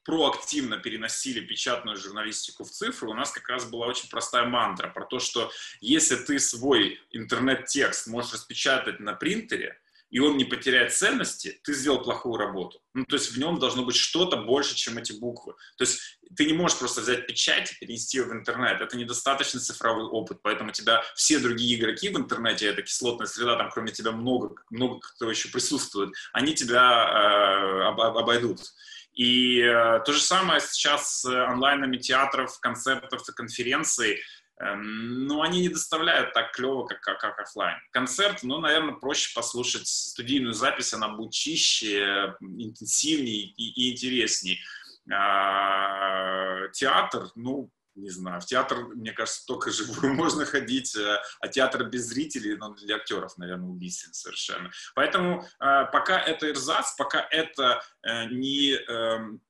проактивно 0.04 0.78
переносили 0.78 1.40
печатную 1.40 1.96
журналистику 1.96 2.66
в 2.66 2.70
цифру, 2.70 3.12
у 3.12 3.14
нас 3.14 3.32
как 3.32 3.48
раз 3.48 3.64
была 3.64 3.88
очень 3.88 4.10
простая 4.10 4.44
мантра 4.44 4.90
про 4.90 5.06
то, 5.06 5.20
что 5.20 5.50
если 5.80 6.18
ты 6.18 6.38
свой 6.38 7.00
интернет-текст 7.12 8.08
можешь 8.08 8.34
распечатать 8.34 9.00
на 9.00 9.14
принтере, 9.14 9.81
и 10.12 10.20
он 10.20 10.38
не 10.38 10.46
потеряет 10.46 10.94
ценности, 10.94 11.60
ты 11.64 11.74
сделал 11.74 12.04
плохую 12.04 12.36
работу. 12.38 12.82
Ну, 12.94 13.06
то 13.06 13.16
есть 13.16 13.32
в 13.32 13.40
нем 13.40 13.60
должно 13.60 13.84
быть 13.84 13.96
что-то 13.96 14.38
больше, 14.38 14.76
чем 14.76 14.98
эти 14.98 15.14
буквы. 15.14 15.54
То 15.78 15.86
есть 15.86 16.20
ты 16.36 16.46
не 16.46 16.54
можешь 16.54 16.78
просто 16.78 17.02
взять 17.02 17.26
печать 17.26 17.72
и 17.72 17.80
перенести 17.80 18.18
ее 18.18 18.26
в 18.26 18.34
интернет. 18.34 18.82
Это 18.82 18.98
недостаточный 18.98 19.62
цифровой 19.62 20.04
опыт, 20.04 20.40
поэтому 20.44 20.72
тебя 20.72 21.02
все 21.16 21.40
другие 21.40 21.80
игроки 21.80 22.10
в 22.10 22.18
интернете, 22.18 22.68
это 22.68 22.82
кислотная 22.82 23.28
среда, 23.28 23.56
там 23.56 23.72
кроме 23.72 23.92
тебя 23.92 24.12
много, 24.12 24.54
много 24.70 25.00
кто 25.00 25.30
еще 25.30 25.50
присутствует, 25.50 26.14
они 26.34 26.54
тебя 26.54 26.82
э, 26.82 27.84
об, 27.88 28.02
обойдут. 28.02 28.60
И 29.14 29.60
э, 29.60 30.00
то 30.06 30.14
же 30.14 30.22
самое 30.22 30.62
сейчас 30.62 31.22
с 31.22 31.26
онлайнами 31.26 31.98
театров, 31.98 32.60
концертов 32.60 33.24
конференций. 33.36 34.22
Эм, 34.62 35.26
но 35.26 35.42
они 35.42 35.62
не 35.62 35.70
доставляют 35.70 36.34
так 36.34 36.52
клево, 36.52 36.86
как, 36.86 37.02
как, 37.02 37.20
как 37.20 37.40
офлайн. 37.40 37.78
Концерт, 37.92 38.44
ну, 38.44 38.60
наверное, 38.60 38.94
проще 38.94 39.34
послушать 39.34 39.88
студийную 39.88 40.54
запись, 40.54 40.94
она 40.94 41.10
будет 41.10 41.32
чище, 41.32 42.36
интенсивнее 42.42 43.46
и, 43.46 43.88
и 43.88 43.94
интересней. 43.94 44.60
А, 45.12 46.68
театр, 46.74 47.30
ну, 47.36 47.72
не 47.96 48.10
знаю, 48.10 48.40
в 48.40 48.46
театр, 48.46 48.86
мне 48.96 49.12
кажется, 49.14 49.46
только 49.48 49.72
живую 49.72 50.14
можно 50.14 50.46
ходить, 50.46 50.96
э, 50.96 51.18
а 51.40 51.48
театр 51.48 51.84
без 51.86 52.06
зрителей, 52.06 52.56
ну, 52.56 52.74
для 52.76 52.98
актеров, 52.98 53.38
наверное, 53.38 53.68
убийствен 53.68 54.14
совершенно. 54.14 54.70
Поэтому 54.94 55.42
э, 55.42 55.86
пока 55.92 56.20
это 56.20 56.50
эрзац, 56.50 56.96
пока 56.98 57.28
это 57.32 57.82
э, 58.04 58.26
не 58.28 58.74
эм, 58.76 59.42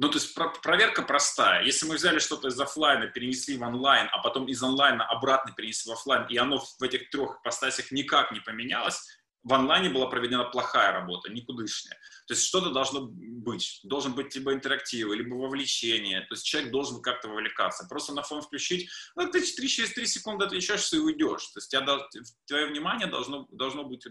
ну, 0.00 0.08
то 0.08 0.18
есть 0.18 0.32
про 0.32 0.48
проверка 0.48 1.02
простая. 1.02 1.64
Если 1.64 1.84
мы 1.84 1.96
взяли 1.96 2.20
что-то 2.20 2.48
из 2.48 2.60
офлайна, 2.60 3.08
перенесли 3.08 3.56
в 3.58 3.62
онлайн, 3.62 4.08
а 4.12 4.18
потом 4.18 4.46
из 4.46 4.62
онлайна 4.62 5.04
обратно 5.04 5.52
перенесли 5.52 5.90
в 5.90 5.94
офлайн, 5.94 6.24
и 6.28 6.36
оно 6.36 6.58
в 6.58 6.82
этих 6.82 7.10
трех 7.10 7.40
ипостасях 7.40 7.90
никак 7.90 8.30
не 8.30 8.38
поменялось, 8.38 9.02
в 9.42 9.52
онлайне 9.52 9.90
была 9.90 10.06
проведена 10.06 10.44
плохая 10.44 10.92
работа, 10.92 11.32
никудышняя. 11.32 11.98
То 12.28 12.34
есть 12.34 12.46
что-то 12.46 12.70
должно 12.70 13.08
быть. 13.10 13.80
Должен 13.84 14.12
быть 14.12 14.34
либо 14.34 14.52
интерактив, 14.52 15.10
либо 15.12 15.34
вовлечение. 15.34 16.20
То 16.20 16.34
есть 16.34 16.44
человек 16.44 16.70
должен 16.70 17.00
как-то 17.00 17.28
вовлекаться. 17.28 17.86
Просто 17.88 18.12
на 18.12 18.22
фон 18.22 18.42
включить, 18.42 18.90
ну, 19.16 19.30
ты 19.30 19.42
через 19.42 19.94
3 19.94 20.06
секунды 20.06 20.44
отвлечешься 20.44 20.96
и 20.96 21.00
уйдешь. 21.00 21.46
То 21.46 21.58
есть 21.58 21.70
тебя, 21.70 21.98
твое 22.46 22.66
внимание 22.66 23.06
должно, 23.06 23.48
должно, 23.50 23.84
быть, 23.84 24.04
э, 24.06 24.10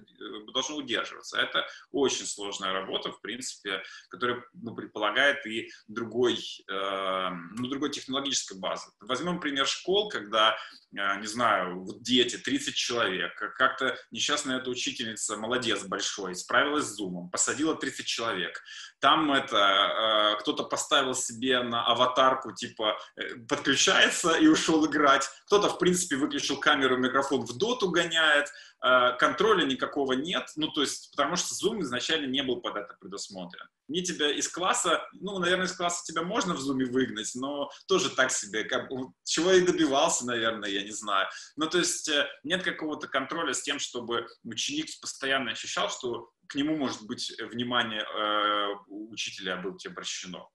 должно 0.51 0.77
удерживаться. 0.77 1.39
Это 1.39 1.67
очень 1.91 2.25
сложная 2.25 2.73
работа, 2.73 3.11
в 3.11 3.21
принципе, 3.21 3.83
которая 4.09 4.43
ну, 4.53 4.75
предполагает 4.75 5.45
и 5.45 5.69
другой, 5.87 6.39
э, 6.67 7.29
ну, 7.55 7.67
другой 7.67 7.91
технологической 7.91 8.57
базы. 8.57 8.89
Возьмем 8.99 9.39
пример 9.39 9.67
школ, 9.67 10.09
когда, 10.09 10.57
э, 10.91 11.19
не 11.19 11.27
знаю, 11.27 11.83
вот 11.83 12.01
дети, 12.01 12.37
30 12.37 12.73
человек, 12.73 13.35
как-то 13.35 13.95
несчастная 14.09 14.57
эта 14.57 14.71
учительница, 14.71 15.37
молодец 15.37 15.83
большой, 15.83 16.33
справилась 16.33 16.85
с 16.85 16.95
зумом, 16.95 17.29
посадила 17.29 17.75
30 17.75 18.06
человек. 18.07 18.61
Там 18.99 19.31
это 19.31 19.57
э, 19.57 20.41
кто-то 20.41 20.63
поставил 20.63 21.13
себе 21.13 21.61
на 21.61 21.85
аватарку, 21.85 22.51
типа, 22.51 22.97
э, 23.15 23.35
подключается 23.47 24.33
и 24.33 24.47
ушел 24.47 24.85
играть. 24.87 25.29
Кто-то, 25.45 25.69
в 25.69 25.77
принципе, 25.77 26.15
выключил 26.15 26.59
камеру, 26.59 26.97
микрофон 26.97 27.45
в 27.45 27.57
доту 27.57 27.91
гоняет. 27.91 28.47
Э, 28.83 29.13
контроля 29.17 29.65
никакого 29.65 30.13
нет. 30.13 30.49
Ну, 30.55 30.69
то 30.69 30.81
есть, 30.81 31.11
потому 31.15 31.35
что 31.35 31.53
Zoom 31.53 31.81
изначально 31.81 32.25
не 32.27 32.41
был 32.41 32.61
под 32.61 32.77
это 32.77 32.95
предусмотрен. 32.99 33.67
Не 33.87 34.03
тебя 34.03 34.31
из 34.31 34.49
класса, 34.49 35.07
ну, 35.13 35.37
наверное, 35.39 35.67
из 35.67 35.73
класса 35.73 36.03
тебя 36.05 36.23
можно 36.23 36.55
в 36.55 36.59
Zoom 36.59 36.85
выгнать, 36.85 37.31
но 37.35 37.69
тоже 37.87 38.09
так 38.09 38.31
себе. 38.31 38.63
Как, 38.63 38.89
чего 39.23 39.51
и 39.51 39.65
добивался, 39.65 40.25
наверное, 40.25 40.69
я 40.69 40.83
не 40.83 40.91
знаю. 40.91 41.27
Ну, 41.55 41.67
то 41.67 41.77
есть, 41.77 42.09
э, 42.09 42.27
нет 42.43 42.63
какого-то 42.63 43.07
контроля 43.07 43.53
с 43.53 43.61
тем, 43.61 43.77
чтобы 43.77 44.27
ученик 44.43 44.87
постоянно 45.01 45.51
ощущал, 45.51 45.89
что 45.89 46.31
к 46.47 46.55
нему 46.55 46.77
может 46.77 47.05
быть 47.05 47.31
внимание 47.51 48.01
э, 48.01 48.75
учителя 48.87 49.57
было 49.57 49.77
тебе 49.77 49.91
обращено. 49.91 50.49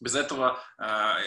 Без 0.00 0.14
этого 0.14 0.62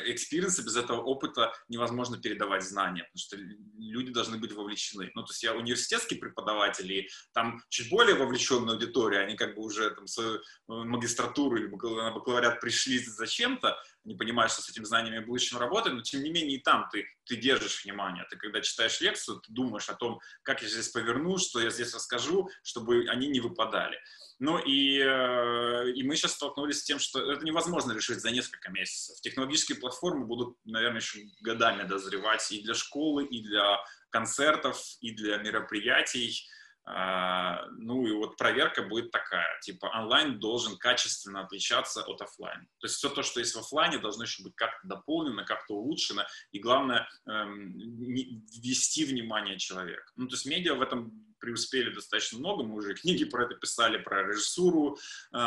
experience 0.06 0.54
а, 0.54 0.64
без 0.64 0.78
этого 0.78 1.02
опыта 1.02 1.52
невозможно 1.68 2.18
передавать 2.22 2.64
знания, 2.64 3.04
потому 3.04 3.20
что 3.20 3.36
люди 3.78 4.14
должны 4.14 4.38
быть 4.38 4.54
вовлечены. 4.54 5.12
Ну, 5.14 5.24
то 5.24 5.32
есть 5.32 5.44
я 5.44 5.54
университетский 5.54 6.16
преподаватель, 6.16 6.90
и 6.90 7.10
там 7.34 7.62
чуть 7.68 7.90
более 7.90 8.16
вовлеченная 8.16 8.76
аудитория, 8.76 9.20
они 9.20 9.36
как 9.36 9.56
бы 9.56 9.62
уже 9.62 9.90
там 9.90 10.08
свою 10.08 10.38
э, 10.38 10.40
магистратуру 10.68 11.58
или 11.58 11.68
бакалавриат 11.68 12.62
пришли 12.62 13.00
зачем-то, 13.00 13.78
не 14.04 14.16
понимаешь, 14.16 14.52
что 14.52 14.62
с 14.62 14.70
этими 14.70 14.84
знаниями 14.84 15.24
в 15.24 15.28
будущем 15.28 15.58
работать, 15.58 15.94
но 15.94 16.02
тем 16.02 16.24
не 16.24 16.32
менее 16.32 16.58
и 16.58 16.62
там 16.62 16.88
ты, 16.92 17.06
ты 17.26 17.36
держишь 17.36 17.84
внимание. 17.84 18.26
Ты 18.30 18.38
когда 18.38 18.62
читаешь 18.62 19.00
лекцию, 19.02 19.40
ты 19.40 19.52
думаешь 19.52 19.90
о 19.90 19.96
том, 19.96 20.20
как 20.44 20.62
я 20.62 20.70
здесь 20.70 20.90
поверну, 20.90 21.38
что 21.38 21.60
я 21.60 21.70
здесь 21.70 21.94
расскажу, 21.94 22.50
чтобы 22.64 23.06
они 23.10 23.28
не 23.28 23.40
выпадали. 23.40 24.00
Ну 24.40 24.58
и, 24.58 24.98
э, 24.98 25.92
и 25.92 26.02
мы 26.02 26.16
сейчас 26.16 26.34
столкнулись 26.34 26.80
с 26.80 26.84
тем, 26.84 26.98
что 26.98 27.32
это 27.32 27.46
невозможно 27.46 27.92
решить 27.92 28.22
за 28.22 28.32
несколько 28.32 28.72
месяцев. 28.72 29.22
Технологические 29.22 29.78
платформы 29.78 30.26
будут, 30.26 30.58
наверное, 30.66 31.00
еще 31.00 31.20
годами 31.42 31.88
дозревать 31.88 32.52
и 32.52 32.64
для 32.64 32.74
школы, 32.74 33.24
и 33.24 33.44
для 33.44 33.78
концертов, 34.10 34.82
и 35.00 35.12
для 35.12 35.38
мероприятий. 35.38 36.50
А, 36.84 37.68
ну 37.78 38.08
и 38.08 38.12
вот 38.12 38.38
проверка 38.38 38.82
будет 38.82 39.12
такая, 39.12 39.60
типа 39.62 39.86
онлайн 39.94 40.40
должен 40.40 40.78
качественно 40.78 41.42
отличаться 41.42 42.02
от 42.04 42.22
офлайн. 42.22 42.62
То 42.80 42.86
есть 42.86 42.96
все 42.96 43.10
то, 43.10 43.22
что 43.22 43.40
есть 43.40 43.54
в 43.56 43.60
офлайне, 43.60 44.00
должно 44.00 44.24
еще 44.24 44.44
быть 44.44 44.56
как-то 44.56 44.88
дополнено, 44.88 45.46
как-то 45.46 45.76
улучшено, 45.76 46.26
и 46.52 46.60
главное 46.60 47.08
эм, 47.28 47.72
ввести 47.78 49.06
внимание 49.06 49.60
человека. 49.60 50.12
Ну 50.16 50.28
то 50.28 50.36
есть 50.36 50.46
медиа 50.48 50.74
в 50.74 50.82
этом 50.82 51.12
преуспели 51.40 51.94
достаточно 51.94 52.40
много, 52.40 52.64
мы 52.64 52.76
уже 52.76 52.96
книги 52.96 53.26
про 53.26 53.46
это 53.46 53.56
писали, 53.56 53.98
про 53.98 54.24
режиссуру, 54.28 54.98
э, 55.34 55.38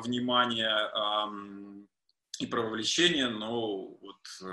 внимание, 0.00 0.70
э, 0.70 1.86
и 2.42 2.46
про 2.46 2.62
вовлечение, 2.62 3.28
но 3.28 3.86
вот 3.86 4.28
э, 4.42 4.46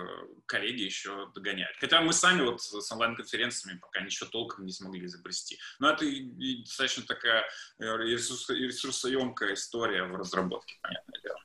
коллеги 0.45 0.83
еще 0.83 1.31
догоняют. 1.33 1.77
Хотя 1.79 2.01
мы 2.01 2.13
сами 2.13 2.43
вот 2.43 2.61
с 2.61 2.91
онлайн-конференциями 2.91 3.79
пока 3.79 4.01
ничего 4.01 4.29
толком 4.29 4.65
не 4.65 4.71
смогли 4.71 5.05
изобрести. 5.05 5.59
Но 5.79 5.89
это 5.89 6.05
и, 6.05 6.19
и 6.19 6.63
достаточно 6.63 7.03
такая 7.03 7.43
э, 7.79 7.85
ресурс, 7.97 8.49
ресурсоемкая 8.49 9.53
история 9.53 10.03
в 10.03 10.15
разработке, 10.15 10.77
понятное 10.81 11.21
дело. 11.21 11.39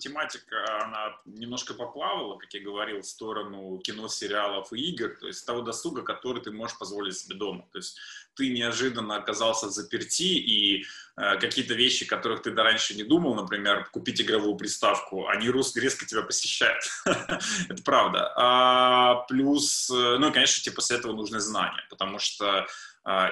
Тематика, 0.00 0.82
она 0.82 1.16
немножко 1.24 1.74
поплавала, 1.74 2.36
как 2.38 2.52
я 2.54 2.60
говорил, 2.60 3.00
в 3.00 3.06
сторону 3.06 3.78
кино, 3.78 4.08
сериалов 4.08 4.72
и 4.72 4.90
игр, 4.90 5.10
то 5.20 5.26
есть 5.26 5.46
того 5.46 5.60
досуга, 5.60 6.02
который 6.02 6.42
ты 6.42 6.50
можешь 6.50 6.78
позволить 6.78 7.16
себе 7.16 7.36
дома. 7.36 7.66
То 7.72 7.78
есть 7.78 7.98
ты 8.34 8.50
неожиданно 8.50 9.16
оказался 9.16 9.66
в 9.66 9.70
заперти, 9.70 10.22
и 10.22 10.84
э, 11.16 11.38
какие-то 11.38 11.74
вещи, 11.74 12.06
которых 12.06 12.42
ты 12.42 12.50
до 12.50 12.62
раньше 12.62 12.94
не 12.94 13.04
думал, 13.04 13.34
например, 13.34 13.88
купить 13.92 14.20
игровую 14.20 14.56
приставку, 14.56 15.28
они 15.28 15.46
резко 15.48 16.06
тебя 16.06 16.22
посещают. 16.22 16.82
Это 17.04 17.82
правда. 17.84 18.32
А, 18.36 19.14
плюс, 19.28 19.90
э, 19.90 20.16
ну 20.18 20.30
и, 20.30 20.32
конечно, 20.32 20.62
тебе 20.62 20.74
после 20.74 20.96
этого 20.96 21.12
нужны 21.12 21.40
знания, 21.40 21.84
потому 21.90 22.18
что 22.18 22.66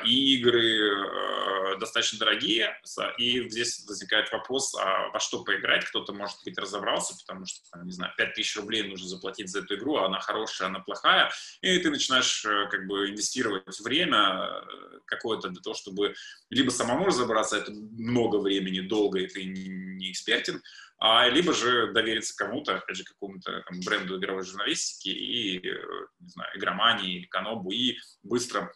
и 0.04 0.36
игры 0.36 0.62
э, 0.62 1.78
достаточно 1.78 2.18
дорогие, 2.18 2.74
и 3.18 3.48
здесь 3.50 3.84
возникает 3.86 4.32
вопрос, 4.32 4.74
а 4.74 5.08
во 5.10 5.20
что 5.20 5.44
поиграть, 5.44 5.84
кто-то, 5.84 6.14
может 6.14 6.38
быть, 6.44 6.56
разобрался, 6.58 7.14
потому 7.18 7.44
что, 7.44 7.60
не 7.84 7.92
знаю, 7.92 8.12
5000 8.16 8.56
рублей 8.56 8.82
нужно 8.84 9.06
заплатить 9.08 9.50
за 9.50 9.60
эту 9.60 9.76
игру, 9.76 9.96
а 9.96 10.06
она 10.06 10.20
хорошая, 10.20 10.68
она 10.68 10.80
плохая, 10.80 11.30
и 11.60 11.78
ты 11.78 11.90
начинаешь 11.90 12.44
э, 12.46 12.68
как 12.70 12.86
бы 12.86 13.10
инвестировать 13.10 13.78
время 13.80 14.18
э, 14.18 15.00
какое-то 15.04 15.48
для 15.50 15.60
того, 15.60 15.74
чтобы 15.74 16.14
либо 16.48 16.70
самому 16.70 17.06
разобраться, 17.06 17.58
это 17.58 17.70
много 17.72 18.36
времени, 18.36 18.80
долго, 18.80 19.20
и 19.20 19.26
ты 19.26 19.44
не, 19.44 20.10
экспертен, 20.10 20.62
а 20.98 21.28
либо 21.28 21.52
же 21.52 21.92
довериться 21.92 22.34
кому-то, 22.34 22.76
опять 22.76 22.96
же, 22.96 23.04
какому-то 23.04 23.62
бренду 23.84 24.18
игровой 24.18 24.44
журналистики 24.44 25.10
и, 25.10 25.60
не 25.60 26.28
знаю, 26.28 26.50
игромании 26.56 27.26
канобу, 27.26 27.70
и 27.70 27.98
быстро 28.22 28.72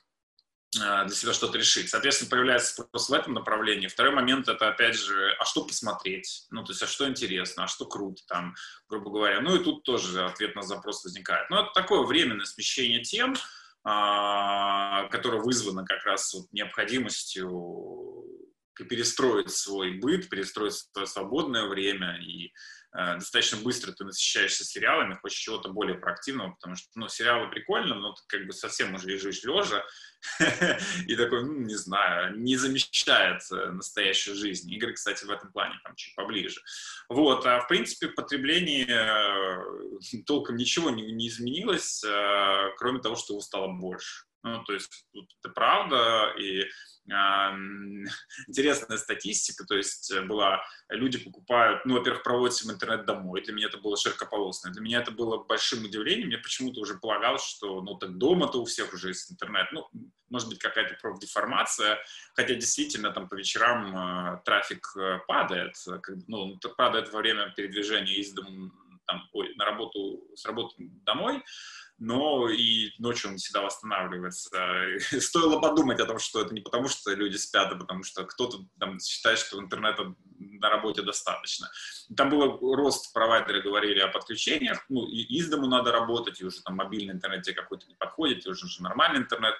для 0.72 1.10
себя 1.10 1.34
что-то 1.34 1.58
решить. 1.58 1.90
Соответственно, 1.90 2.30
появляется 2.30 2.72
спрос 2.72 3.10
в 3.10 3.12
этом 3.12 3.34
направлении. 3.34 3.88
Второй 3.88 4.14
момент— 4.14 4.48
это, 4.48 4.68
опять 4.68 4.96
же, 4.96 5.34
а 5.38 5.44
что 5.44 5.64
посмотреть? 5.64 6.46
Ну, 6.50 6.64
то 6.64 6.72
есть, 6.72 6.82
а 6.82 6.86
что 6.86 7.06
интересно, 7.06 7.64
а 7.64 7.68
что 7.68 7.84
круто 7.84 8.22
там, 8.26 8.54
грубо 8.88 9.10
говоря. 9.10 9.40
Ну, 9.40 9.54
и 9.54 9.62
тут 9.62 9.82
тоже 9.82 10.24
ответ 10.24 10.56
на 10.56 10.62
запрос 10.62 11.04
возникает. 11.04 11.50
Но 11.50 11.62
это 11.62 11.72
такое 11.74 12.02
временное 12.02 12.46
смещение 12.46 13.02
тем, 13.02 13.34
а, 13.84 15.08
которое 15.08 15.42
вызвано 15.42 15.84
как 15.84 16.04
раз 16.04 16.32
вот 16.32 16.46
необходимостью 16.52 18.24
перестроить 18.76 19.50
свой 19.50 19.98
быт, 19.98 20.28
перестроить 20.28 20.74
свое 20.74 21.06
свободное 21.06 21.66
время 21.66 22.18
и 22.22 22.52
Э, 22.94 23.14
достаточно 23.14 23.58
быстро 23.58 23.92
ты 23.92 24.04
насыщаешься 24.04 24.64
сериалами, 24.64 25.14
хочешь 25.14 25.38
чего-то 25.38 25.70
более 25.70 25.96
проактивного, 25.96 26.52
потому 26.52 26.76
что, 26.76 26.88
ну, 26.94 27.08
сериалы 27.08 27.50
прикольно, 27.50 27.94
но 27.94 28.12
ты 28.12 28.22
как 28.26 28.46
бы 28.46 28.52
совсем 28.52 28.94
уже 28.94 29.08
лежишь 29.08 29.42
лежа 29.44 29.82
и 31.06 31.16
такой, 31.16 31.42
ну, 31.42 31.52
не 31.60 31.74
знаю, 31.74 32.38
не 32.38 32.56
замещает 32.56 33.40
э, 33.50 33.70
настоящую 33.70 34.36
жизнь. 34.36 34.70
Игры, 34.70 34.92
кстати, 34.92 35.24
в 35.24 35.30
этом 35.30 35.50
плане 35.52 35.74
там 35.84 35.96
чуть 35.96 36.14
поближе. 36.14 36.60
Вот, 37.08 37.46
а 37.46 37.60
в 37.60 37.68
принципе 37.68 38.08
в 38.08 38.14
потреблении 38.14 38.86
э, 38.86 40.22
толком 40.26 40.56
ничего 40.56 40.90
не, 40.90 41.12
не 41.12 41.28
изменилось, 41.28 42.04
кроме 42.76 43.00
того, 43.00 43.16
что 43.16 43.32
его 43.32 43.40
стало 43.40 43.68
больше. 43.68 44.24
Ну, 44.42 44.64
то 44.64 44.72
есть 44.72 45.06
это 45.40 45.52
правда, 45.54 46.34
и 46.38 46.64
интересная 48.48 48.96
статистика, 48.96 49.64
то 49.64 49.76
есть 49.76 50.10
э, 50.12 50.22
была, 50.22 50.64
люди 50.88 51.18
покупают, 51.18 51.84
ну, 51.84 51.94
во-первых, 51.98 52.22
проводят 52.22 52.62
им 52.62 52.70
интернет 52.70 53.06
домой, 53.06 53.42
для 53.42 53.52
меня 53.52 53.66
это 53.66 53.78
было 53.78 53.96
широкополосное, 53.96 54.72
для 54.72 54.82
меня 54.82 55.00
это 55.00 55.10
было 55.10 55.42
большим 55.42 55.84
удивлением, 55.84 56.28
мне 56.28 56.38
почему-то 56.38 56.80
уже 56.80 56.94
полагалось, 56.94 57.44
что, 57.44 57.82
ну, 57.82 57.96
так 57.98 58.18
дома-то 58.18 58.62
у 58.62 58.64
всех 58.64 58.92
уже 58.92 59.08
есть 59.08 59.32
интернет, 59.32 59.66
ну, 59.72 59.88
может 60.30 60.48
быть, 60.48 60.58
какая-то 60.58 60.96
профдеформация, 61.00 61.98
хотя 62.34 62.54
действительно 62.54 63.10
там 63.10 63.28
по 63.28 63.34
вечерам 63.34 63.96
э, 63.96 64.40
трафик 64.44 64.86
э, 64.96 65.18
падает, 65.26 65.74
ну, 66.28 66.58
падает 66.76 67.12
во 67.12 67.18
время 67.18 67.52
передвижения 67.56 68.14
из 68.14 68.32
дома 68.32 68.70
там, 69.06 69.28
ой, 69.32 69.54
на 69.56 69.64
работу, 69.64 70.24
с 70.34 70.44
работы 70.44 70.74
домой, 70.78 71.42
но 72.02 72.48
и 72.48 72.90
ночью 72.98 73.30
он 73.30 73.36
всегда 73.36 73.62
восстанавливается. 73.62 74.50
Стоило 75.20 75.60
подумать 75.60 76.00
о 76.00 76.06
том, 76.06 76.18
что 76.18 76.40
это 76.40 76.52
не 76.52 76.60
потому, 76.60 76.88
что 76.88 77.14
люди 77.14 77.36
спят, 77.36 77.72
а 77.72 77.76
потому 77.76 78.02
что 78.02 78.24
кто-то 78.24 78.58
там 78.80 78.98
считает, 78.98 79.38
что 79.38 79.60
интернета 79.60 80.12
на 80.36 80.68
работе 80.68 81.02
достаточно. 81.02 81.70
Там 82.16 82.30
был 82.30 82.74
рост, 82.74 83.12
провайдеры 83.12 83.62
говорили 83.62 84.00
о 84.00 84.08
подключениях, 84.08 84.84
ну, 84.88 85.06
и 85.06 85.22
из 85.22 85.48
дому 85.48 85.68
надо 85.68 85.92
работать, 85.92 86.40
и 86.40 86.44
уже 86.44 86.60
там 86.62 86.74
мобильный 86.74 87.14
интернет 87.14 87.42
тебе 87.42 87.54
какой-то 87.54 87.86
не 87.86 87.94
подходит, 87.94 88.46
и 88.46 88.50
уже 88.50 88.66
нормальный 88.82 89.20
интернет 89.20 89.54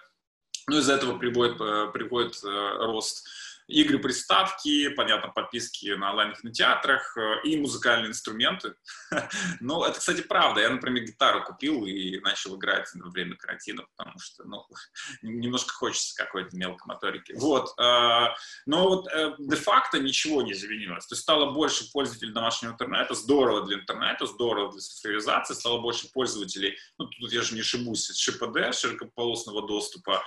Ну, 0.66 0.78
из-за 0.78 0.94
этого 0.94 1.18
приводит, 1.18 1.59
приводит 1.92 2.42
рост 2.42 3.24
игры, 3.68 3.98
приставки, 3.98 4.88
понятно, 4.90 5.29
подписки 5.29 5.90
на 5.94 6.11
онлайн-кинотеатрах 6.11 7.16
э, 7.16 7.42
и 7.44 7.57
музыкальные 7.57 8.11
инструменты. 8.11 8.75
ну, 9.61 9.83
это, 9.85 9.98
кстати, 9.98 10.20
правда. 10.20 10.61
Я, 10.61 10.70
например, 10.70 11.05
гитару 11.05 11.44
купил 11.44 11.87
и 11.87 12.18
начал 12.20 12.57
играть 12.57 12.88
во 12.94 13.11
время 13.11 13.37
карантина, 13.37 13.85
потому 13.96 14.18
что, 14.18 14.44
ну, 14.44 14.64
немножко 15.22 15.72
хочется 15.72 16.14
какой-то 16.16 16.57
мелкой 16.57 16.87
моторики. 16.87 17.33
Вот. 17.37 17.70
Э, 17.79 18.29
но 18.66 18.88
вот 18.88 19.09
э, 19.09 19.35
де-факто 19.38 19.98
ничего 19.98 20.42
не 20.42 20.53
изменилось. 20.53 21.07
То 21.07 21.14
есть 21.14 21.22
стало 21.22 21.53
больше 21.53 21.90
пользователей 21.92 22.33
домашнего 22.33 22.72
интернета, 22.72 23.14
здорово 23.14 23.66
для 23.66 23.79
интернета, 23.79 24.27
здорово 24.27 24.72
для 24.72 24.81
цифровизации, 24.81 25.55
стало 25.55 25.81
больше 25.81 26.11
пользователей, 26.12 26.77
ну, 26.98 27.07
тут 27.07 27.33
я 27.33 27.42
же 27.42 27.55
не 27.55 27.61
ошибусь, 27.61 28.11
ШПД, 28.16 28.75
широкополосного 28.75 29.66
доступа, 29.66 30.22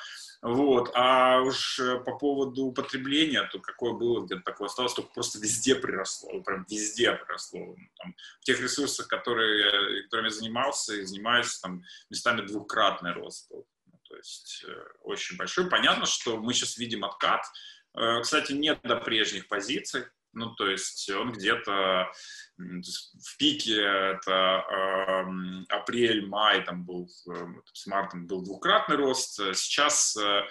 вот. 0.46 0.92
А 0.94 1.42
уж 1.42 1.80
э, 1.80 1.98
по 2.02 2.16
поводу 2.20 2.66
употребления, 2.66 3.50
то 3.52 3.58
какое 3.58 3.94
было, 3.94 4.24
где-то 4.24 4.44
такое 4.44 4.68
осталось, 4.68 4.94
только 4.94 5.10
просто 5.12 5.40
везде 5.40 5.74
приросло, 5.74 6.40
прям 6.42 6.68
везде 6.70 7.14
приросло. 7.14 7.76
Там, 7.98 8.16
в 8.42 8.44
тех 8.44 8.62
ресурсах, 8.62 9.08
которые, 9.08 10.04
которыми 10.04 10.28
я 10.28 10.32
занимался 10.32 10.94
и 10.94 11.04
занимаюсь, 11.04 11.58
там 11.58 11.82
местами 12.12 12.46
двукратный 12.46 13.14
рост 13.14 13.50
был. 13.50 13.66
Ну, 13.88 14.00
то 14.04 14.18
есть 14.18 14.64
э, 14.68 14.84
очень 15.02 15.36
большой. 15.36 15.68
Понятно, 15.68 16.06
что 16.06 16.38
мы 16.38 16.54
сейчас 16.54 16.78
видим 16.78 17.04
откат. 17.06 17.42
Э, 17.98 18.22
кстати, 18.22 18.52
нет 18.52 18.78
до 18.84 18.98
прежних 18.98 19.48
позиций. 19.48 20.04
Ну, 20.36 20.54
то 20.56 20.67
есть 20.67 21.10
он 21.10 21.32
где-то 21.32 22.12
в 22.58 23.38
пике, 23.38 23.82
это 23.82 24.63
э, 24.69 25.74
апрель, 25.74 26.28
май, 26.28 26.63
там 26.63 26.86
был, 26.86 27.10
э, 27.30 27.45
с 27.74 27.88
мартом 27.88 28.28
был 28.28 28.43
двукратный 28.43 28.98
рост. 28.98 29.36
Сейчас 29.54 30.15
э, 30.17 30.41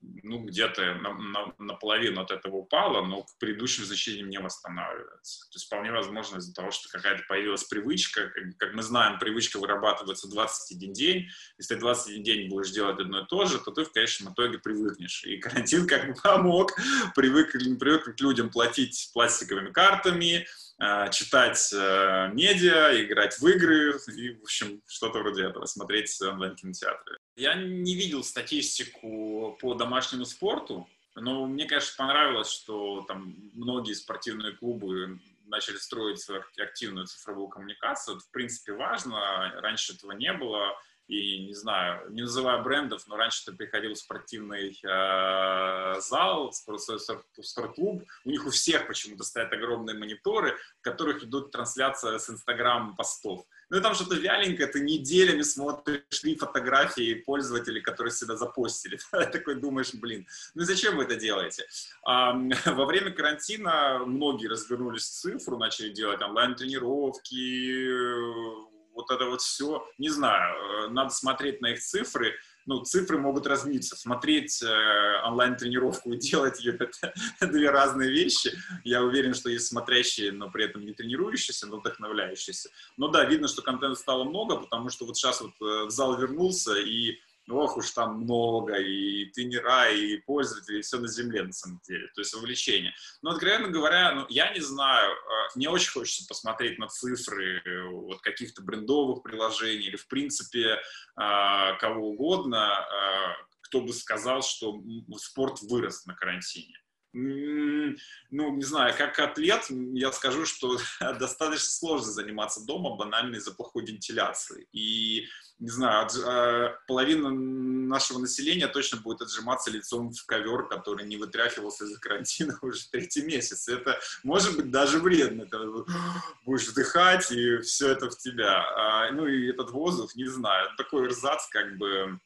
ну, 0.00 0.44
где-то 0.44 0.94
на, 0.96 1.14
на, 1.14 1.54
наполовину 1.58 2.20
от 2.20 2.30
этого 2.30 2.56
упало, 2.56 3.04
но 3.04 3.22
к 3.22 3.38
предыдущим 3.38 3.84
значениям 3.84 4.28
не 4.28 4.38
восстанавливается. 4.38 5.46
То 5.50 5.56
есть 5.56 5.66
вполне 5.66 5.90
возможно 5.90 6.38
из-за 6.38 6.54
того, 6.54 6.70
что 6.70 6.88
какая-то 6.88 7.24
появилась 7.28 7.64
привычка, 7.64 8.28
как, 8.28 8.44
как 8.58 8.74
мы 8.74 8.82
знаем, 8.82 9.18
привычка 9.18 9.58
вырабатывается 9.58 10.28
21 10.28 10.92
день, 10.92 11.28
если 11.58 11.74
ты 11.74 11.80
21 11.80 12.22
день 12.22 12.48
будешь 12.48 12.70
делать 12.70 13.00
одно 13.00 13.20
и 13.20 13.26
то 13.26 13.46
же, 13.46 13.58
то 13.58 13.70
ты 13.70 13.84
в 13.84 13.92
конечном 13.92 14.32
итоге 14.32 14.58
привыкнешь. 14.58 15.24
И 15.24 15.38
карантин 15.38 15.86
как 15.86 16.06
бы 16.08 16.14
помог, 16.22 16.72
привык, 17.14 17.52
привык 17.52 18.16
к 18.16 18.20
людям 18.20 18.50
платить 18.50 19.10
пластиковыми 19.12 19.70
картами, 19.70 20.46
э, 20.80 21.10
читать 21.10 21.72
э, 21.72 22.30
медиа, 22.32 23.02
играть 23.02 23.38
в 23.38 23.46
игры 23.46 23.98
и, 24.14 24.34
в 24.34 24.42
общем, 24.42 24.82
что-то 24.86 25.20
вроде 25.20 25.44
этого, 25.44 25.66
смотреть 25.66 26.20
онлайн-кинотеатры. 26.20 27.15
Я 27.36 27.54
не 27.54 27.94
видел 27.94 28.24
статистику 28.24 29.58
по 29.60 29.74
домашнему 29.74 30.24
спорту, 30.24 30.88
но 31.14 31.46
мне, 31.46 31.66
конечно, 31.66 31.94
понравилось, 31.98 32.50
что 32.50 33.04
там 33.06 33.36
многие 33.52 33.92
спортивные 33.92 34.52
клубы 34.52 35.20
начали 35.44 35.76
строить 35.76 36.26
активную 36.58 37.06
цифровую 37.06 37.48
коммуникацию. 37.48 38.16
Это, 38.16 38.24
в 38.24 38.30
принципе, 38.30 38.72
важно. 38.72 39.52
Раньше 39.60 39.92
этого 39.92 40.12
не 40.12 40.32
было. 40.32 40.78
И, 41.08 41.46
не 41.46 41.54
знаю, 41.54 42.10
не 42.10 42.22
называя 42.22 42.60
брендов, 42.62 43.06
но 43.06 43.16
раньше 43.16 43.44
ты 43.44 43.52
приходил 43.52 43.94
в 43.94 43.98
спортивный 43.98 44.76
э, 44.82 46.00
зал, 46.00 46.52
спортклуб, 46.52 48.02
у 48.24 48.30
них 48.30 48.44
у 48.44 48.50
всех 48.50 48.88
почему-то 48.88 49.22
стоят 49.22 49.52
огромные 49.52 49.96
мониторы, 49.96 50.56
в 50.80 50.82
которых 50.82 51.22
идут 51.22 51.52
трансляция 51.52 52.18
с 52.18 52.28
инстаграм-постов. 52.28 53.46
Ну 53.68 53.78
и 53.78 53.80
там 53.80 53.94
что-то 53.94 54.16
вяленькое, 54.16 54.68
ты 54.68 54.80
неделями 54.80 55.42
смотришь 55.42 56.02
три 56.20 56.36
фотографии 56.36 57.14
пользователей, 57.14 57.80
которые 57.80 58.12
себя 58.12 58.36
запостили. 58.36 58.98
Такой 59.10 59.56
думаешь, 59.56 59.92
блин, 59.94 60.26
ну 60.54 60.64
зачем 60.64 60.96
вы 60.96 61.04
это 61.04 61.16
делаете? 61.16 61.66
Во 62.04 62.84
время 62.84 63.12
карантина 63.12 64.00
многие 64.04 64.48
развернулись 64.48 65.04
в 65.04 65.12
цифру, 65.12 65.58
начали 65.58 65.90
делать 65.90 66.20
онлайн-тренировки, 66.22 68.66
вот 68.96 69.10
это 69.10 69.26
вот 69.26 69.40
все. 69.40 69.86
Не 69.98 70.08
знаю, 70.08 70.56
э, 70.56 70.88
надо 70.88 71.10
смотреть 71.10 71.60
на 71.60 71.72
их 71.72 71.80
цифры, 71.80 72.34
ну, 72.66 72.82
цифры 72.82 73.18
могут 73.18 73.46
разниться. 73.46 73.96
Смотреть 73.96 74.60
э, 74.62 75.20
онлайн-тренировку 75.24 76.12
и 76.12 76.16
делать 76.18 76.58
ее— 76.60 76.76
это 76.80 77.12
две 77.46 77.70
разные 77.70 78.10
вещи. 78.10 78.52
Я 78.82 79.02
уверен, 79.02 79.34
что 79.34 79.48
есть 79.48 79.68
смотрящие, 79.68 80.32
но 80.32 80.50
при 80.50 80.64
этом 80.64 80.84
не 80.84 80.92
тренирующиеся, 80.92 81.68
но 81.68 81.78
вдохновляющиеся. 81.78 82.70
Но 82.96 83.08
да, 83.08 83.24
видно, 83.24 83.46
что 83.46 83.62
контента 83.62 83.94
стало 83.94 84.24
много, 84.24 84.56
потому 84.56 84.90
что 84.90 85.06
вот 85.06 85.16
сейчас 85.16 85.40
вот 85.40 85.52
э, 85.60 85.84
в 85.86 85.90
зал 85.90 86.18
вернулся, 86.18 86.74
и 86.76 87.18
ох 87.48 87.76
уж 87.76 87.90
там 87.90 88.20
много, 88.20 88.76
и 88.76 89.26
тренера, 89.26 89.90
и 89.90 90.18
пользователи, 90.18 90.78
и 90.78 90.82
все 90.82 90.98
на 90.98 91.08
земле, 91.08 91.44
на 91.44 91.52
самом 91.52 91.80
деле, 91.86 92.08
то 92.14 92.20
есть 92.20 92.34
вовлечение. 92.34 92.94
Но, 93.22 93.30
откровенно 93.30 93.68
говоря, 93.68 94.12
ну, 94.12 94.26
я 94.28 94.52
не 94.52 94.60
знаю, 94.60 95.12
а, 95.12 95.56
мне 95.56 95.68
очень 95.68 95.92
хочется 95.92 96.26
посмотреть 96.28 96.78
на 96.78 96.88
цифры 96.88 97.62
вот 97.90 98.20
каких-то 98.20 98.62
брендовых 98.62 99.22
приложений 99.22 99.86
или, 99.86 99.96
в 99.96 100.08
принципе, 100.08 100.78
а, 101.16 101.74
кого 101.74 102.10
угодно, 102.10 102.72
а, 102.72 103.36
кто 103.62 103.80
бы 103.80 103.92
сказал, 103.92 104.42
что 104.42 104.80
спорт 105.16 105.60
вырос 105.62 106.06
на 106.06 106.14
карантине 106.14 106.76
ну, 107.16 108.56
не 108.56 108.64
знаю, 108.64 108.94
как 108.96 109.18
атлет, 109.18 109.66
я 109.70 110.12
скажу, 110.12 110.44
что 110.44 110.78
достаточно 111.18 111.70
сложно 111.70 112.12
заниматься 112.12 112.64
дома 112.64 112.96
банально 112.96 113.36
из-за 113.36 113.52
плохой 113.52 113.86
вентиляции. 113.86 114.66
И 114.72 115.26
не 115.58 115.70
знаю, 115.70 116.06
а, 116.26 116.76
половина 116.86 117.30
нашего 117.30 118.18
населения 118.18 118.68
точно 118.68 119.00
будет 119.00 119.22
отжиматься 119.22 119.70
лицом 119.70 120.12
в 120.12 120.26
ковер, 120.26 120.68
который 120.68 121.06
не 121.06 121.16
вытряхивался 121.16 121.84
из-за 121.84 121.98
карантина 121.98 122.58
уже 122.62 122.86
третий 122.90 123.22
месяц. 123.22 123.66
Это 123.68 123.98
может 124.22 124.56
быть 124.56 124.70
даже 124.70 124.98
вредно. 124.98 125.46
Ты 125.46 125.56
будешь 126.44 126.68
вдыхать, 126.68 127.32
и 127.32 127.58
все 127.58 127.92
это 127.92 128.10
в 128.10 128.18
тебя. 128.18 128.62
А, 128.76 129.10
ну 129.12 129.26
и 129.26 129.48
этот 129.48 129.70
воздух, 129.70 130.14
не 130.16 130.26
знаю, 130.26 130.68
такой 130.76 131.08
рзац, 131.08 131.46
как 131.48 131.78
бы... 131.78 132.20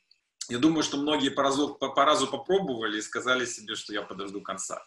Я 0.49 0.59
думаю, 0.59 0.83
что 0.83 0.97
многие 0.97 1.31
по 1.31 1.43
разу, 1.43 1.75
по, 1.75 1.91
по 1.91 2.05
разу 2.05 2.27
попробовали 2.27 2.99
и 2.99 3.03
сказали 3.03 3.45
себе, 3.45 3.77
что 3.77 3.93
я 3.93 4.03
подожду 4.03 4.41
конца. 4.41 4.83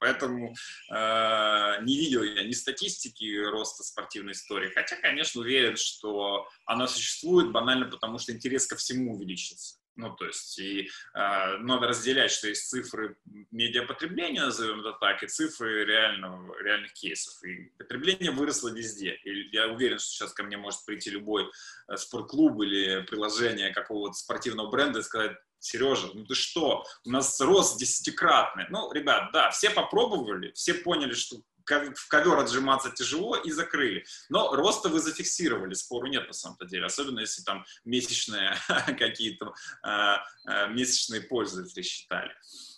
Поэтому 0.00 0.54
э, 0.90 1.82
не 1.82 1.98
видел 1.98 2.22
я 2.22 2.42
ни 2.42 2.52
статистики 2.52 3.36
роста 3.44 3.84
спортивной 3.84 4.32
истории, 4.32 4.72
хотя, 4.74 4.96
конечно, 4.96 5.42
уверен, 5.42 5.76
что 5.76 6.48
она 6.64 6.88
существует 6.88 7.52
банально 7.52 7.86
потому, 7.86 8.18
что 8.18 8.32
интерес 8.32 8.66
ко 8.66 8.76
всему 8.76 9.14
увеличится. 9.14 9.79
Ну, 10.00 10.16
то 10.16 10.26
есть, 10.26 10.58
и 10.58 10.88
э, 11.14 11.56
надо 11.58 11.88
разделять, 11.88 12.30
что 12.30 12.48
есть 12.48 12.70
цифры 12.70 13.16
медиапотребления, 13.50 14.46
назовем 14.46 14.80
это 14.80 14.92
так, 14.98 15.22
и 15.22 15.26
цифры 15.26 15.84
реального, 15.84 16.58
реальных 16.62 16.94
кейсов. 16.94 17.34
И 17.44 17.70
потребление 17.76 18.30
выросло 18.30 18.70
везде. 18.70 19.14
И 19.24 19.54
я 19.54 19.68
уверен, 19.68 19.98
что 19.98 20.08
сейчас 20.08 20.32
ко 20.32 20.42
мне 20.42 20.56
может 20.56 20.86
прийти 20.86 21.10
любой 21.10 21.50
э, 21.88 21.96
спортклуб 21.98 22.62
или 22.62 23.02
приложение 23.02 23.74
какого-то 23.74 24.14
спортивного 24.14 24.70
бренда 24.70 25.00
и 25.00 25.02
сказать, 25.02 25.36
Сережа, 25.58 26.08
ну 26.14 26.24
ты 26.24 26.34
что, 26.34 26.86
у 27.04 27.10
нас 27.10 27.38
рост 27.38 27.78
десятикратный. 27.78 28.64
Ну, 28.70 28.90
ребят, 28.92 29.30
да, 29.34 29.50
все 29.50 29.68
попробовали, 29.68 30.52
все 30.52 30.72
поняли, 30.72 31.12
что 31.12 31.42
в 31.66 32.08
ковер 32.08 32.38
отжиматься 32.38 32.90
тяжело 32.90 33.36
и 33.36 33.50
закрыли. 33.50 34.04
Но 34.28 34.54
роста 34.54 34.88
вы 34.88 35.00
зафиксировали, 35.00 35.74
спору 35.74 36.06
нет 36.06 36.26
на 36.26 36.32
самом-то 36.32 36.66
деле, 36.66 36.86
особенно 36.86 37.20
если 37.20 37.42
там 37.42 37.64
месячные 37.84 38.56
какие-то 38.98 39.54
э, 39.86 40.16
э, 40.48 40.68
месячные 40.68 41.22
пользователи 41.22 41.82
считали. 41.82 42.32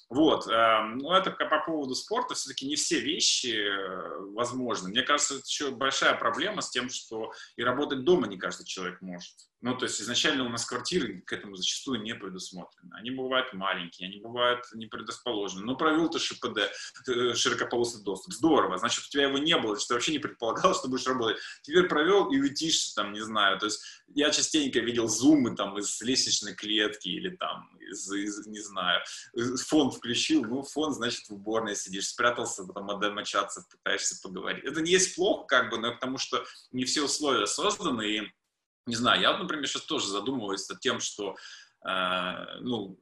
Вот, 0.09 0.47
э, 0.47 0.83
ну 0.97 1.13
это 1.13 1.31
по 1.31 1.61
поводу 1.65 1.95
спорта, 1.95 2.35
все-таки 2.35 2.67
не 2.67 2.77
все 2.77 3.01
вещи 3.01 3.57
э, 3.57 4.19
возможны. 4.35 4.91
Мне 4.91 5.03
кажется, 5.03 5.37
это 5.37 5.45
еще 5.47 5.71
большая 5.71 6.15
проблема 6.15 6.61
с 6.61 6.71
тем, 6.71 6.91
что 6.91 7.33
и 7.57 7.63
работать 7.63 8.05
дома 8.05 8.27
не 8.27 8.37
каждый 8.37 8.67
человек 8.67 9.01
может. 9.01 9.35
Ну, 9.63 9.77
то 9.77 9.85
есть 9.85 10.01
изначально 10.01 10.45
у 10.45 10.49
нас 10.49 10.65
квартиры 10.65 11.21
к 11.21 11.33
этому 11.33 11.55
зачастую 11.55 12.03
не 12.03 12.17
предусмотрены. 12.17 12.91
Они 12.95 13.13
бывают 13.13 13.53
маленькие, 13.53 14.09
они 14.09 14.21
бывают 14.21 14.65
не 14.75 14.87
предрасположены. 14.87 15.65
Ну, 15.65 15.77
провел 15.77 16.11
ты 16.11 16.19
ШПД, 16.19 16.71
э, 17.09 17.35
широкополосный 17.35 18.03
доступ. 18.03 18.35
Здорово. 18.35 18.79
Значит, 18.79 19.05
у 19.05 19.09
тебя 19.09 19.29
его 19.29 19.39
не 19.39 19.57
было, 19.57 19.79
что 19.79 19.89
ты 19.89 19.95
вообще 19.95 20.13
не 20.13 20.19
предполагал, 20.19 20.75
что 20.79 20.89
будешь 20.89 21.07
работать. 21.07 21.39
Теперь 21.63 21.87
провел 21.87 22.33
и 22.33 22.41
уйдишь, 22.41 22.93
там, 22.95 23.13
не 23.13 23.21
знаю. 23.21 23.61
То 23.61 23.67
есть 23.67 23.83
я 24.09 24.31
частенько 24.31 24.81
видел 24.81 25.07
зумы 25.07 25.55
там 25.55 25.79
из 25.79 26.01
лестничной 26.03 26.55
клетки 26.55 27.09
или 27.09 27.37
там 27.37 27.71
из, 27.79 28.11
из 28.13 28.47
не 28.47 28.61
знаю, 28.61 29.01
фон 29.69 29.93
включил, 29.93 30.45
ну, 30.45 30.63
фон, 30.63 30.93
значит, 30.93 31.29
в 31.29 31.35
уборной 31.35 31.77
сидишь, 31.77 32.09
спрятался, 32.09 32.65
потом 32.65 32.91
отдомочаться, 32.91 33.65
пытаешься 33.71 34.21
поговорить. 34.23 34.65
Это 34.65 34.81
не 34.81 34.91
есть 34.91 35.15
плохо, 35.15 35.47
как 35.47 35.71
бы, 35.71 35.79
но 35.79 35.93
потому 35.93 36.19
что 36.19 36.45
не 36.73 36.85
все 36.85 37.05
условия 37.05 37.47
созданы, 37.47 38.09
и 38.09 38.33
не 38.87 38.97
знаю, 38.97 39.21
я, 39.21 39.37
например, 39.37 39.67
сейчас 39.67 39.83
тоже 39.83 40.07
задумываюсь 40.07 40.69
над 40.69 40.81
тем, 40.81 41.01
что, 41.01 41.37
э, 41.87 42.59
ну, 42.61 42.99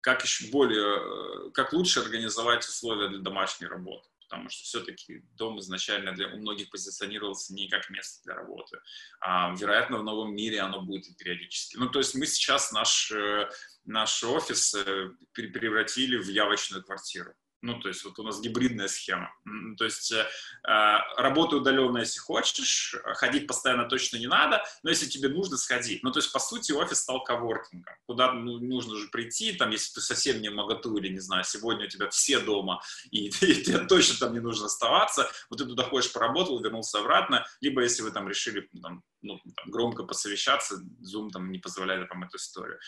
как 0.00 0.24
еще 0.24 0.50
более, 0.50 1.46
э, 1.46 1.50
как 1.52 1.72
лучше 1.72 2.00
организовать 2.00 2.64
условия 2.66 3.08
для 3.08 3.18
домашней 3.18 3.68
работы. 3.68 4.08
потому 4.28 4.48
что 4.48 4.64
все-таки 4.64 5.22
дом 5.36 5.58
изначально 5.60 6.12
для, 6.12 6.28
у 6.28 6.38
многих 6.38 6.70
позиционировался 6.70 7.52
не 7.52 7.68
как 7.68 7.90
место 7.90 8.22
для 8.24 8.34
работы. 8.34 8.78
А, 9.20 9.54
вероятно, 9.54 9.98
в 9.98 10.04
новом 10.04 10.34
мире 10.34 10.60
оно 10.60 10.80
будет 10.80 11.06
и 11.06 11.14
периодически. 11.14 11.76
Ну, 11.76 11.90
то 11.90 11.98
есть 11.98 12.14
мы 12.14 12.24
сейчас 12.24 12.72
наш, 12.72 13.12
э, 13.12 13.50
наш 13.84 14.24
офис 14.24 14.74
э, 14.74 15.10
превратили 15.34 16.16
в 16.16 16.28
явочную 16.30 16.82
квартиру. 16.82 17.34
Ну, 17.62 17.78
то 17.78 17.88
есть 17.88 18.04
вот 18.04 18.18
у 18.18 18.24
нас 18.24 18.40
гибридная 18.40 18.88
схема. 18.88 19.32
То 19.78 19.84
есть 19.84 20.10
э, 20.12 20.26
а, 20.64 21.00
работай 21.16 21.58
удаленно, 21.58 21.98
если 21.98 22.18
хочешь, 22.18 22.96
ходить 23.14 23.46
постоянно 23.46 23.88
точно 23.88 24.16
не 24.16 24.26
надо, 24.26 24.64
но 24.82 24.90
если 24.90 25.06
тебе 25.06 25.28
нужно, 25.28 25.56
сходи. 25.56 26.00
Ну, 26.02 26.10
то 26.10 26.18
есть, 26.18 26.32
по 26.32 26.40
сути, 26.40 26.72
офис 26.72 26.98
стал 26.98 27.22
коворкингом, 27.22 27.94
куда 28.06 28.32
ну, 28.32 28.58
нужно 28.58 28.96
же 28.96 29.06
прийти, 29.08 29.52
там, 29.52 29.70
если 29.70 29.94
ты 29.94 30.00
совсем 30.00 30.42
не 30.42 30.50
моготу 30.50 30.96
или, 30.96 31.08
не 31.08 31.20
знаю, 31.20 31.44
сегодня 31.44 31.86
у 31.86 31.88
тебя 31.88 32.08
все 32.08 32.40
дома, 32.40 32.82
и, 33.12 33.26
и 33.40 33.62
тебе 33.62 33.86
точно 33.86 34.18
там 34.18 34.32
не 34.32 34.40
нужно 34.40 34.66
оставаться, 34.66 35.30
вот 35.48 35.58
ты 35.58 35.64
туда 35.64 35.84
ходишь, 35.84 36.12
поработал, 36.12 36.60
вернулся 36.60 36.98
обратно, 36.98 37.46
либо 37.60 37.82
если 37.82 38.02
вы 38.02 38.10
там 38.10 38.28
решили 38.28 38.68
там, 38.82 39.04
ну, 39.22 39.38
там, 39.38 39.70
громко 39.70 40.02
посовещаться, 40.02 40.82
Zoom 41.00 41.30
там 41.30 41.52
не 41.52 41.60
позволяет 41.60 42.10
вам 42.10 42.24
эту 42.24 42.38
историю. 42.38 42.80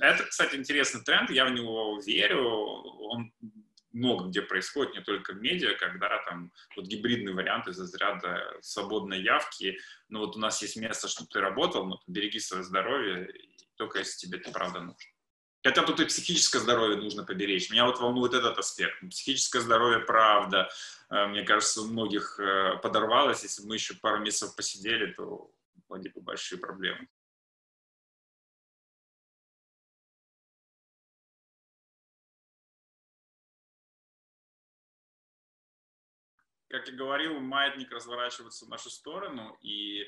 Это, 0.00 0.24
кстати, 0.24 0.56
интересный 0.56 1.02
тренд, 1.02 1.30
я 1.30 1.44
в 1.44 1.52
него 1.52 2.00
верю, 2.00 2.42
он 2.46 3.30
много 3.92 4.26
где 4.26 4.42
происходит, 4.42 4.94
не 4.94 5.00
только 5.02 5.32
в 5.32 5.40
медиа, 5.40 5.74
когда 5.78 6.22
там 6.24 6.52
вот 6.76 6.86
гибридный 6.86 7.32
вариант 7.32 7.68
из 7.68 7.78
разряда 7.78 8.58
свободной 8.60 9.22
явки. 9.22 9.78
Ну 10.08 10.20
вот 10.20 10.36
у 10.36 10.38
нас 10.38 10.62
есть 10.62 10.76
место, 10.76 11.08
чтобы 11.08 11.28
ты 11.30 11.40
работал, 11.40 11.84
но 11.86 12.00
береги 12.06 12.38
свое 12.38 12.62
здоровье, 12.62 13.32
только 13.76 13.98
если 13.98 14.26
тебе 14.26 14.38
это 14.38 14.50
правда 14.50 14.80
нужно. 14.80 15.10
Хотя 15.64 15.82
тут 15.84 16.00
и 16.00 16.04
психическое 16.06 16.58
здоровье 16.58 16.96
нужно 16.96 17.24
поберечь. 17.24 17.70
Меня 17.70 17.86
вот 17.86 18.00
волнует 18.00 18.34
этот 18.34 18.58
аспект. 18.58 18.98
Психическое 19.10 19.60
здоровье, 19.60 20.00
правда, 20.00 20.68
э, 21.08 21.26
мне 21.28 21.44
кажется, 21.44 21.82
у 21.82 21.86
многих 21.86 22.38
э, 22.40 22.78
подорвалось. 22.82 23.44
Если 23.44 23.62
бы 23.62 23.68
мы 23.68 23.74
еще 23.76 23.94
пару 23.94 24.18
месяцев 24.18 24.56
посидели, 24.56 25.12
то 25.12 25.52
были 25.88 26.08
бы 26.08 26.20
большие 26.20 26.58
проблемы. 26.58 27.06
Как 36.72 36.88
я 36.88 36.94
говорил, 36.94 37.38
маятник 37.38 37.92
разворачивается 37.92 38.64
в 38.64 38.70
нашу 38.70 38.88
сторону, 38.88 39.56
и 39.60 40.00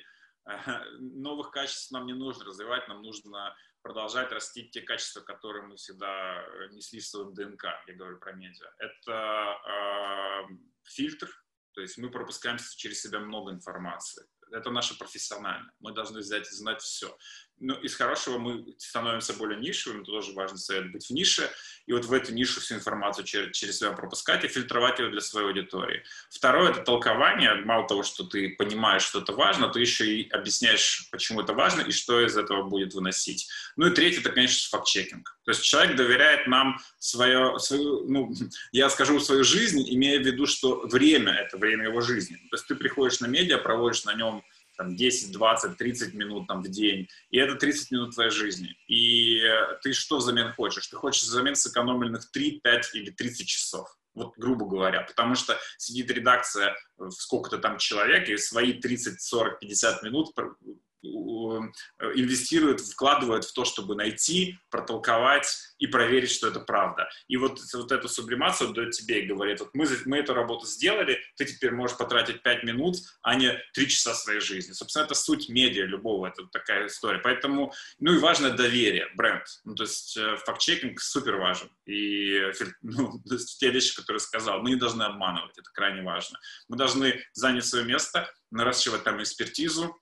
э, 0.46 0.84
новых 0.98 1.50
качеств 1.50 1.90
нам 1.92 2.06
не 2.06 2.14
нужно 2.14 2.46
развивать, 2.46 2.88
нам 2.88 3.02
нужно 3.02 3.54
продолжать 3.82 4.32
растить 4.32 4.70
те 4.70 4.80
качества, 4.80 5.20
которые 5.20 5.66
мы 5.66 5.76
всегда 5.76 6.42
э, 6.42 6.68
несли 6.72 7.00
в 7.00 7.06
своем 7.06 7.34
ДНК, 7.34 7.64
я 7.86 7.94
говорю 7.94 8.18
про 8.18 8.32
медиа. 8.32 8.66
Это 8.78 9.58
э, 9.68 10.54
фильтр, 10.84 11.28
то 11.72 11.82
есть 11.82 11.98
мы 11.98 12.10
пропускаем 12.10 12.56
через 12.76 13.02
себя 13.02 13.20
много 13.20 13.52
информации. 13.52 14.26
Это 14.50 14.70
наше 14.70 14.98
профессиональное. 14.98 15.72
Мы 15.80 15.92
должны 15.92 16.20
взять 16.20 16.50
и 16.50 16.54
знать 16.54 16.80
все 16.80 17.14
ну, 17.60 17.74
из 17.74 17.94
хорошего 17.94 18.38
мы 18.38 18.74
становимся 18.78 19.32
более 19.34 19.58
нишевыми, 19.58 20.02
это 20.02 20.10
тоже 20.10 20.32
важный 20.32 20.58
совет, 20.58 20.92
быть 20.92 21.06
в 21.06 21.10
нише, 21.10 21.50
и 21.86 21.92
вот 21.92 22.04
в 22.04 22.12
эту 22.12 22.32
нишу 22.32 22.60
всю 22.60 22.76
информацию 22.76 23.24
через, 23.24 23.56
через 23.56 23.78
себя 23.78 23.92
пропускать 23.92 24.44
и 24.44 24.48
фильтровать 24.48 24.98
ее 24.98 25.10
для 25.10 25.20
своей 25.20 25.46
аудитории. 25.46 26.02
Второе— 26.30 26.70
это 26.72 26.82
толкование. 26.82 27.54
Мало 27.54 27.86
того, 27.86 28.02
что 28.02 28.24
ты 28.24 28.50
понимаешь, 28.50 29.02
что 29.02 29.20
это 29.20 29.32
важно, 29.32 29.68
ты 29.68 29.80
еще 29.80 30.06
и 30.06 30.28
объясняешь, 30.30 31.08
почему 31.10 31.40
это 31.40 31.52
важно 31.52 31.82
и 31.82 31.92
что 31.92 32.24
из 32.24 32.36
этого 32.36 32.64
будет 32.64 32.94
выносить. 32.94 33.48
Ну 33.76 33.86
и 33.86 33.90
третье— 33.90 34.20
это, 34.22 34.30
конечно, 34.30 34.68
факт-чекинг. 34.70 35.36
То 35.44 35.50
есть 35.50 35.62
человек 35.62 35.96
доверяет 35.96 36.46
нам 36.46 36.78
свое, 36.98 37.58
свою, 37.58 38.08
ну, 38.08 38.32
я 38.72 38.88
скажу, 38.90 39.20
свою 39.20 39.44
жизнь, 39.44 39.84
имея 39.86 40.18
в 40.18 40.26
виду, 40.26 40.46
что 40.46 40.80
время— 40.86 41.32
это 41.34 41.58
время 41.58 41.84
его 41.84 42.00
жизни. 42.00 42.36
То 42.50 42.56
есть 42.56 42.66
ты 42.66 42.74
приходишь 42.74 43.20
на 43.20 43.26
медиа, 43.26 43.58
проводишь 43.58 44.04
на 44.04 44.14
нем 44.14 44.42
там 44.76 44.96
10, 44.96 45.32
20, 45.32 45.76
30 45.76 46.14
минут 46.14 46.46
там, 46.46 46.62
в 46.62 46.68
день, 46.68 47.08
и 47.30 47.38
это 47.38 47.54
30 47.54 47.90
минут 47.92 48.14
твоей 48.14 48.30
жизни. 48.30 48.76
И 48.88 49.42
ты 49.82 49.92
что 49.92 50.18
взамен 50.18 50.52
хочешь? 50.52 50.86
Ты 50.86 50.96
хочешь 50.96 51.22
взамен 51.22 51.54
сэкономленных 51.54 52.30
3, 52.30 52.60
5 52.60 52.94
или 52.94 53.10
30 53.10 53.46
часов. 53.46 53.88
Вот 54.14 54.34
грубо 54.36 54.66
говоря, 54.66 55.02
потому 55.02 55.34
что 55.34 55.58
сидит 55.76 56.08
редакция 56.10 56.76
в 56.96 57.10
сколько-то 57.10 57.58
там 57.58 57.78
человек, 57.78 58.28
и 58.28 58.36
свои 58.36 58.72
30, 58.72 59.20
40, 59.20 59.58
50 59.58 60.02
минут 60.04 60.32
Э, 60.36 60.72
инвестируют, 61.04 62.80
вкладывают 62.80 63.44
в 63.44 63.52
то, 63.52 63.64
чтобы 63.64 63.94
найти, 63.94 64.58
протолковать 64.70 65.46
и 65.78 65.86
проверить, 65.86 66.30
что 66.30 66.48
это 66.48 66.60
правда. 66.60 67.08
И 67.28 67.36
вот, 67.36 67.60
вот 67.74 67.92
эту 67.92 68.08
сублимацию 68.08 68.72
дает 68.72 68.92
тебе 68.92 69.22
и 69.22 69.26
говорит, 69.26 69.60
вот 69.60 69.70
мы, 69.74 69.86
мы 70.06 70.18
эту 70.18 70.34
работу 70.34 70.66
сделали, 70.66 71.20
ты 71.36 71.44
теперь 71.44 71.72
можешь 71.72 71.96
потратить 71.96 72.42
5 72.42 72.64
минут, 72.64 72.96
а 73.22 73.34
не 73.34 73.58
3 73.74 73.88
часа 73.88 74.14
своей 74.14 74.40
жизни. 74.40 74.72
Собственно, 74.72 75.04
это 75.04 75.14
суть 75.14 75.48
медиа 75.48 75.84
любого, 75.84 76.26
это 76.26 76.44
такая 76.52 76.86
история. 76.86 77.18
Поэтому, 77.18 77.72
ну 77.98 78.14
и 78.14 78.18
важно 78.18 78.50
доверие, 78.50 79.08
бренд. 79.14 79.44
Ну, 79.64 79.74
то 79.74 79.84
есть 79.84 80.16
э, 80.16 80.36
факт-чекинг 80.44 81.00
супер 81.00 81.36
важен. 81.36 81.70
И 81.86 82.40
ну, 82.82 83.20
то 83.26 83.34
есть, 83.34 83.58
те 83.58 83.70
вещи, 83.70 83.94
которые 83.96 84.20
сказал, 84.20 84.60
мы 84.60 84.70
не 84.70 84.76
должны 84.76 85.02
обманывать, 85.02 85.58
это 85.58 85.70
крайне 85.72 86.02
важно. 86.02 86.38
Мы 86.68 86.76
должны 86.76 87.22
занять 87.32 87.66
свое 87.66 87.84
место, 87.84 88.30
наращивать 88.50 89.04
там 89.04 89.22
экспертизу, 89.22 89.96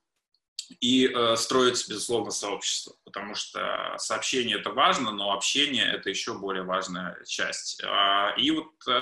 и 0.80 1.06
э, 1.06 1.36
строить, 1.36 1.84
безусловно, 1.88 2.30
сообщество, 2.30 2.94
потому 3.04 3.34
что 3.34 3.94
сообщение 3.98 4.58
это 4.58 4.70
важно, 4.70 5.10
но 5.10 5.32
общение 5.32 5.84
это 5.84 6.10
еще 6.10 6.34
более 6.34 6.64
важная 6.64 7.16
часть. 7.24 7.82
А, 7.84 8.34
и 8.36 8.50
вот 8.50 8.72
э, 8.88 9.00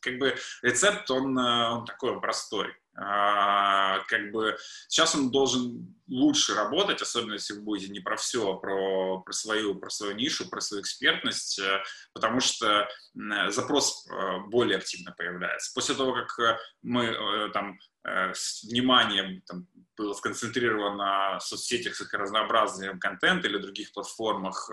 как 0.00 0.18
бы 0.18 0.36
рецепт 0.62 1.10
он, 1.10 1.38
э, 1.38 1.70
он 1.70 1.84
такой 1.84 2.20
простой. 2.20 2.74
А, 3.00 4.00
как 4.08 4.32
бы 4.32 4.56
сейчас 4.88 5.14
он 5.14 5.30
должен 5.30 5.94
лучше 6.08 6.54
работать, 6.54 7.00
особенно 7.00 7.34
если 7.34 7.54
вы 7.54 7.60
будете 7.60 7.92
не 7.92 8.00
про 8.00 8.16
все, 8.16 8.52
а 8.52 8.56
про, 8.56 9.20
про, 9.20 9.32
свою, 9.32 9.76
про 9.76 9.88
свою 9.88 10.14
нишу, 10.14 10.48
про 10.48 10.60
свою 10.60 10.82
экспертность, 10.82 11.60
э, 11.60 11.82
потому 12.12 12.40
что 12.40 12.88
запрос 13.48 14.06
э, 14.08 14.38
более 14.48 14.78
активно 14.78 15.12
появляется. 15.12 15.72
После 15.74 15.94
того, 15.94 16.12
как 16.12 16.38
э, 16.40 16.58
мы 16.82 17.50
там 17.52 17.78
с 18.04 18.64
вниманием 18.64 19.42
там, 19.42 19.66
было 19.96 20.14
сконцентрировано 20.14 20.96
на 20.96 21.40
соцсетях 21.40 21.94
с 21.94 22.00
их 22.00 22.12
разнообразием 22.14 22.98
контента 22.98 23.48
или 23.48 23.58
других 23.58 23.92
платформах, 23.92 24.70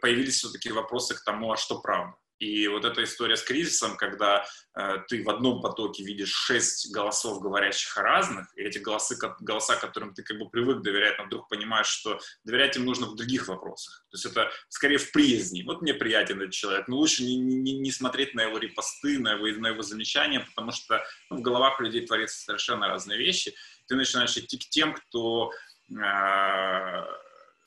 появились 0.00 0.36
все-таки 0.38 0.72
вопросы 0.72 1.14
к 1.14 1.22
тому, 1.22 1.52
а 1.52 1.56
что 1.56 1.80
правда. 1.80 2.16
И 2.38 2.68
вот 2.68 2.84
эта 2.84 3.02
история 3.02 3.36
с 3.36 3.42
кризисом, 3.42 3.96
когда 3.96 4.44
э, 4.74 4.98
ты 5.08 5.22
в 5.22 5.30
одном 5.30 5.62
потоке 5.62 6.04
видишь 6.04 6.32
шесть 6.32 6.92
голосов, 6.92 7.40
говорящих 7.40 7.96
о 7.96 8.02
разных, 8.02 8.46
и 8.56 8.62
эти 8.62 8.78
голосы, 8.78 9.16
голоса, 9.40 9.76
которым 9.76 10.12
ты 10.12 10.22
как 10.22 10.38
бы 10.38 10.50
привык 10.50 10.82
доверять, 10.82 11.18
но 11.18 11.24
вдруг 11.24 11.48
понимаешь, 11.48 11.86
что 11.86 12.20
доверять 12.44 12.76
им 12.76 12.84
нужно 12.84 13.06
в 13.06 13.16
других 13.16 13.48
вопросах. 13.48 14.04
То 14.10 14.16
есть 14.16 14.26
это 14.26 14.50
скорее 14.68 14.98
в 14.98 15.12
приязни. 15.12 15.62
Вот 15.62 15.80
мне 15.80 15.94
приятен 15.94 16.42
этот 16.42 16.52
человек, 16.52 16.88
но 16.88 16.96
лучше 16.96 17.24
не, 17.24 17.36
не, 17.36 17.78
не 17.78 17.90
смотреть 17.90 18.34
на 18.34 18.42
его 18.42 18.58
репосты, 18.58 19.18
на 19.18 19.32
его, 19.32 19.46
на 19.58 19.68
его 19.68 19.80
замечания, 19.80 20.40
потому 20.40 20.72
что 20.72 21.02
ну, 21.30 21.38
в 21.38 21.40
головах 21.40 21.80
людей 21.80 22.06
творятся 22.06 22.38
совершенно 22.38 22.86
разные 22.88 23.18
вещи. 23.18 23.54
Ты 23.86 23.96
начинаешь 23.96 24.36
идти 24.36 24.58
к 24.58 24.68
тем, 24.68 24.92
кто, 24.92 25.52
э, 25.88 27.04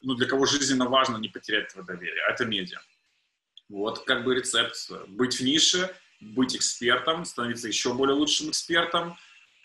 ну, 0.01 0.13
для 0.13 0.27
кого 0.27 0.45
жизненно 0.45 0.86
важно 0.88 1.17
не 1.17 1.29
потерять 1.29 1.69
твое 1.69 1.88
доверие. 1.88 2.23
А 2.27 2.34
это 2.34 2.45
медиа. 2.45 2.79
Вот 3.69 4.03
как 4.05 4.23
бы 4.23 4.36
рецепт. 4.36 4.75
Быть 5.08 5.39
в 5.39 5.43
нише, 5.43 5.95
быть 6.19 6.55
экспертом, 6.55 7.23
становиться 7.23 7.67
еще 7.67 7.93
более 7.93 8.15
лучшим 8.15 8.49
экспертом, 8.49 9.15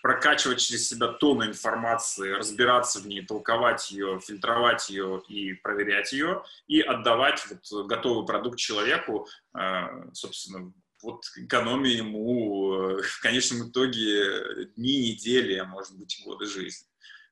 прокачивать 0.02 0.60
через 0.60 0.86
себя 0.86 1.08
тонны 1.08 1.44
информации, 1.44 2.32
разбираться 2.32 3.00
в 3.00 3.06
ней, 3.06 3.24
толковать 3.24 3.90
ее, 3.90 4.20
фильтровать 4.20 4.90
ее 4.90 5.22
и 5.28 5.54
проверять 5.54 6.12
ее, 6.12 6.42
и 6.66 6.82
отдавать 6.82 7.42
вот 7.48 7.86
готовый 7.86 8.26
продукт 8.26 8.58
человеку, 8.58 9.26
э, 9.58 10.10
собственно, 10.12 10.72
вот 11.02 11.24
экономия 11.36 11.96
ему 11.96 12.74
э, 12.74 13.02
в 13.02 13.20
конечном 13.20 13.70
итоге 13.70 14.66
дни, 14.76 15.12
недели, 15.12 15.55
а 15.57 15.64
может 15.64 15.96
быть 15.96 16.22
годы 16.22 16.44
жизни 16.44 16.86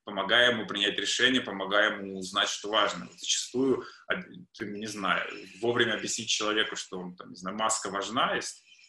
помогая 0.05 0.53
ему 0.53 0.67
принять 0.67 0.99
решение, 0.99 1.41
помогая 1.41 1.99
ему 1.99 2.19
узнать, 2.19 2.49
что 2.49 2.71
важно. 2.71 3.09
Зачастую, 3.17 3.85
ты, 4.59 4.67
не 4.67 4.87
знаю, 4.87 5.29
вовремя 5.61 5.95
объяснить 5.95 6.29
человеку, 6.29 6.77
что 6.77 6.99
он, 6.99 7.17
там, 7.17 7.31
не 7.31 7.37
знаю, 7.37 7.57
маска 7.57 7.91
важна, 7.91 8.39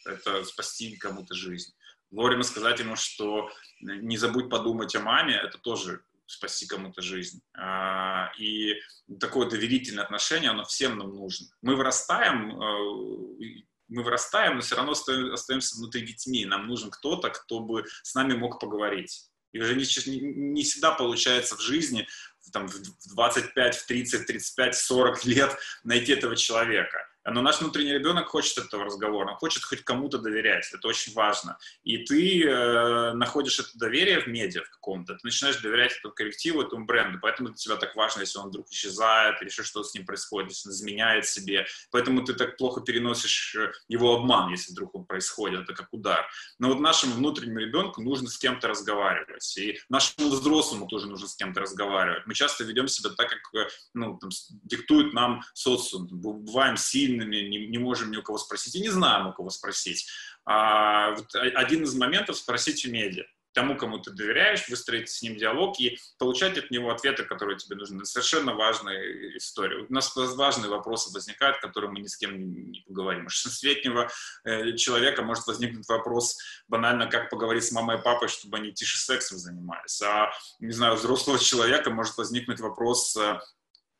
это 0.06 0.44
спасти 0.44 0.96
кому-то 0.96 1.34
жизнь. 1.34 1.74
Вовремя 2.10 2.42
сказать 2.42 2.80
ему, 2.80 2.96
что 2.96 3.50
не 3.80 4.16
забудь 4.16 4.50
подумать 4.50 4.94
о 4.94 5.00
маме, 5.00 5.34
это 5.34 5.58
тоже 5.58 6.02
спасти 6.26 6.66
кому-то 6.66 7.02
жизнь. 7.02 7.40
А, 7.56 8.32
и 8.38 8.74
такое 9.20 9.48
доверительное 9.48 10.04
отношение, 10.04 10.50
оно 10.50 10.64
всем 10.64 10.98
нам 10.98 11.14
нужно. 11.14 11.48
Мы 11.60 11.76
вырастаем, 11.76 12.50
э, 12.50 13.64
мы 13.88 14.02
вырастаем, 14.02 14.56
но 14.56 14.60
все 14.62 14.76
равно 14.76 14.92
остаемся 14.92 15.76
внутри 15.76 16.06
детьми. 16.06 16.44
Нам 16.44 16.66
нужен 16.66 16.90
кто-то, 16.90 17.30
кто 17.30 17.60
бы 17.60 17.84
с 18.02 18.14
нами 18.14 18.34
мог 18.34 18.60
поговорить. 18.60 19.28
И 19.54 19.60
уже 19.60 19.74
не, 19.76 20.20
не 20.20 20.64
всегда 20.64 20.90
получается 20.90 21.56
в 21.56 21.60
жизни 21.60 22.06
там, 22.52 22.68
в 22.68 23.14
25, 23.14 23.76
в 23.76 23.86
30, 23.86 24.26
35, 24.26 24.74
40 24.76 25.24
лет 25.24 25.56
найти 25.84 26.12
этого 26.12 26.36
человека. 26.36 27.03
Но 27.24 27.40
наш 27.40 27.60
внутренний 27.60 27.92
ребенок 27.92 28.28
хочет 28.28 28.58
этого 28.58 28.84
разговора, 28.84 29.32
он 29.32 29.36
хочет 29.36 29.64
хоть 29.64 29.82
кому-то 29.82 30.18
доверять, 30.18 30.70
это 30.72 30.86
очень 30.88 31.12
важно. 31.14 31.58
И 31.82 31.98
ты 31.98 32.44
э, 32.44 33.12
находишь 33.14 33.58
это 33.58 33.70
доверие 33.74 34.20
в 34.20 34.26
медиа 34.26 34.62
в 34.62 34.70
каком-то, 34.70 35.14
ты 35.14 35.20
начинаешь 35.22 35.56
доверять 35.56 35.92
этому 35.92 36.12
коллективу, 36.12 36.62
этому 36.62 36.84
бренду, 36.84 37.18
поэтому 37.20 37.48
для 37.48 37.56
тебя 37.56 37.76
так 37.76 37.96
важно, 37.96 38.20
если 38.20 38.38
он 38.38 38.48
вдруг 38.48 38.68
исчезает, 38.70 39.40
или 39.40 39.48
что 39.48 39.82
с 39.82 39.94
ним 39.94 40.04
происходит, 40.04 40.50
если 40.50 40.68
он 40.68 40.74
изменяет 40.74 41.26
себе, 41.26 41.66
поэтому 41.90 42.24
ты 42.24 42.34
так 42.34 42.58
плохо 42.58 42.82
переносишь 42.82 43.54
э, 43.56 43.72
его 43.88 44.16
обман, 44.16 44.50
если 44.50 44.72
вдруг 44.72 44.94
он 44.94 45.06
происходит, 45.06 45.62
это 45.62 45.72
как 45.72 45.92
удар. 45.92 46.26
Но 46.58 46.68
вот 46.68 46.80
нашему 46.80 47.14
внутреннему 47.14 47.60
ребенку 47.60 48.02
нужно 48.02 48.28
с 48.28 48.36
кем-то 48.36 48.68
разговаривать, 48.68 49.56
и 49.56 49.78
нашему 49.88 50.28
взрослому 50.28 50.86
тоже 50.86 51.06
нужно 51.06 51.26
с 51.26 51.36
кем-то 51.36 51.60
разговаривать. 51.60 52.26
Мы 52.26 52.34
часто 52.34 52.64
ведем 52.64 52.86
себя 52.88 53.10
так, 53.16 53.30
как 53.30 53.54
э, 53.54 53.68
ну, 53.94 54.18
там, 54.18 54.28
диктует 54.64 55.14
нам 55.14 55.42
социум, 55.54 56.06
бываем 56.10 56.76
сильными, 57.14 57.36
не, 57.36 57.66
не 57.66 57.78
можем 57.78 58.10
ни 58.10 58.16
у 58.16 58.22
кого 58.22 58.38
спросить, 58.38 58.74
и 58.74 58.80
не 58.80 58.90
знаем 58.90 59.28
у 59.28 59.32
кого 59.32 59.50
спросить. 59.50 60.06
А, 60.44 61.12
вот 61.12 61.34
один 61.34 61.84
из 61.84 61.94
моментов 61.94 62.36
спросить 62.36 62.84
у 62.86 62.90
медиа 62.90 63.24
тому, 63.52 63.76
кому 63.76 63.98
ты 63.98 64.10
доверяешь, 64.10 64.68
выстроить 64.68 65.08
с 65.08 65.22
ним 65.22 65.36
диалог 65.36 65.78
и 65.78 65.96
получать 66.18 66.58
от 66.58 66.72
него 66.72 66.90
ответы, 66.90 67.22
которые 67.22 67.56
тебе 67.56 67.76
нужны. 67.76 67.98
Это 67.98 68.06
совершенно 68.06 68.52
важная 68.52 69.00
история. 69.36 69.86
У 69.88 69.92
нас 69.92 70.12
важные 70.16 70.68
вопросы 70.68 71.12
возникают, 71.12 71.60
которые 71.60 71.92
мы 71.92 72.00
ни 72.00 72.08
с 72.08 72.16
кем 72.16 72.36
не 72.36 72.80
поговорим. 72.80 73.26
У 73.26 73.28
16-летнего 73.28 74.10
э, 74.44 74.76
человека 74.76 75.22
может 75.22 75.46
возникнуть 75.46 75.88
вопрос 75.88 76.36
банально, 76.66 77.06
как 77.06 77.30
поговорить 77.30 77.64
с 77.64 77.70
мамой 77.70 77.98
и 77.98 78.02
папой, 78.02 78.26
чтобы 78.26 78.56
они 78.56 78.72
тише 78.72 78.98
сексом 78.98 79.38
занимались. 79.38 80.02
А, 80.02 80.32
не 80.58 80.72
знаю, 80.72 80.94
у 80.94 80.96
взрослого 80.96 81.38
человека 81.38 81.90
может 81.90 82.16
возникнуть 82.16 82.58
вопрос, 82.58 83.16
э, 83.16 83.38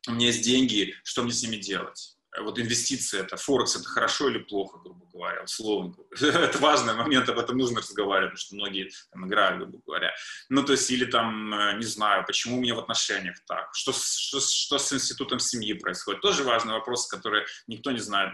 у 0.09 0.13
меня 0.13 0.27
есть 0.27 0.43
деньги, 0.43 0.95
что 1.03 1.23
мне 1.23 1.33
с 1.33 1.43
ними 1.43 1.57
делать? 1.57 2.17
Вот 2.41 2.59
инвестиции, 2.59 3.21
это 3.21 3.37
Форекс, 3.37 3.77
это 3.77 3.89
хорошо 3.89 4.29
или 4.29 4.39
плохо, 4.39 4.79
грубо 4.79 5.07
говоря, 5.13 5.43
условно. 5.43 5.95
это 6.21 6.59
важный 6.59 6.95
момент, 6.95 7.29
об 7.29 7.39
этом 7.39 7.57
нужно 7.57 7.81
разговаривать, 7.81 8.33
потому 8.33 8.39
что 8.39 8.55
многие 8.57 8.91
там 9.13 9.27
играют, 9.27 9.59
грубо 9.59 9.79
говоря. 9.87 10.15
Ну, 10.49 10.65
то 10.65 10.73
есть, 10.73 10.91
или 10.91 11.05
там, 11.05 11.55
э, 11.55 11.77
не 11.77 11.85
знаю, 11.85 12.25
почему 12.27 12.57
у 12.57 12.61
меня 12.61 12.75
в 12.75 12.81
отношениях 12.81 13.37
так, 13.47 13.71
что, 13.75 13.93
что, 13.93 14.41
что 14.41 14.79
с 14.79 14.93
институтом 14.93 15.39
семьи 15.39 15.75
происходит. 15.75 16.23
Тоже 16.23 16.43
важный 16.43 16.73
вопрос, 16.73 17.07
который 17.07 17.45
никто 17.67 17.93
не 17.93 18.01
знает, 18.01 18.33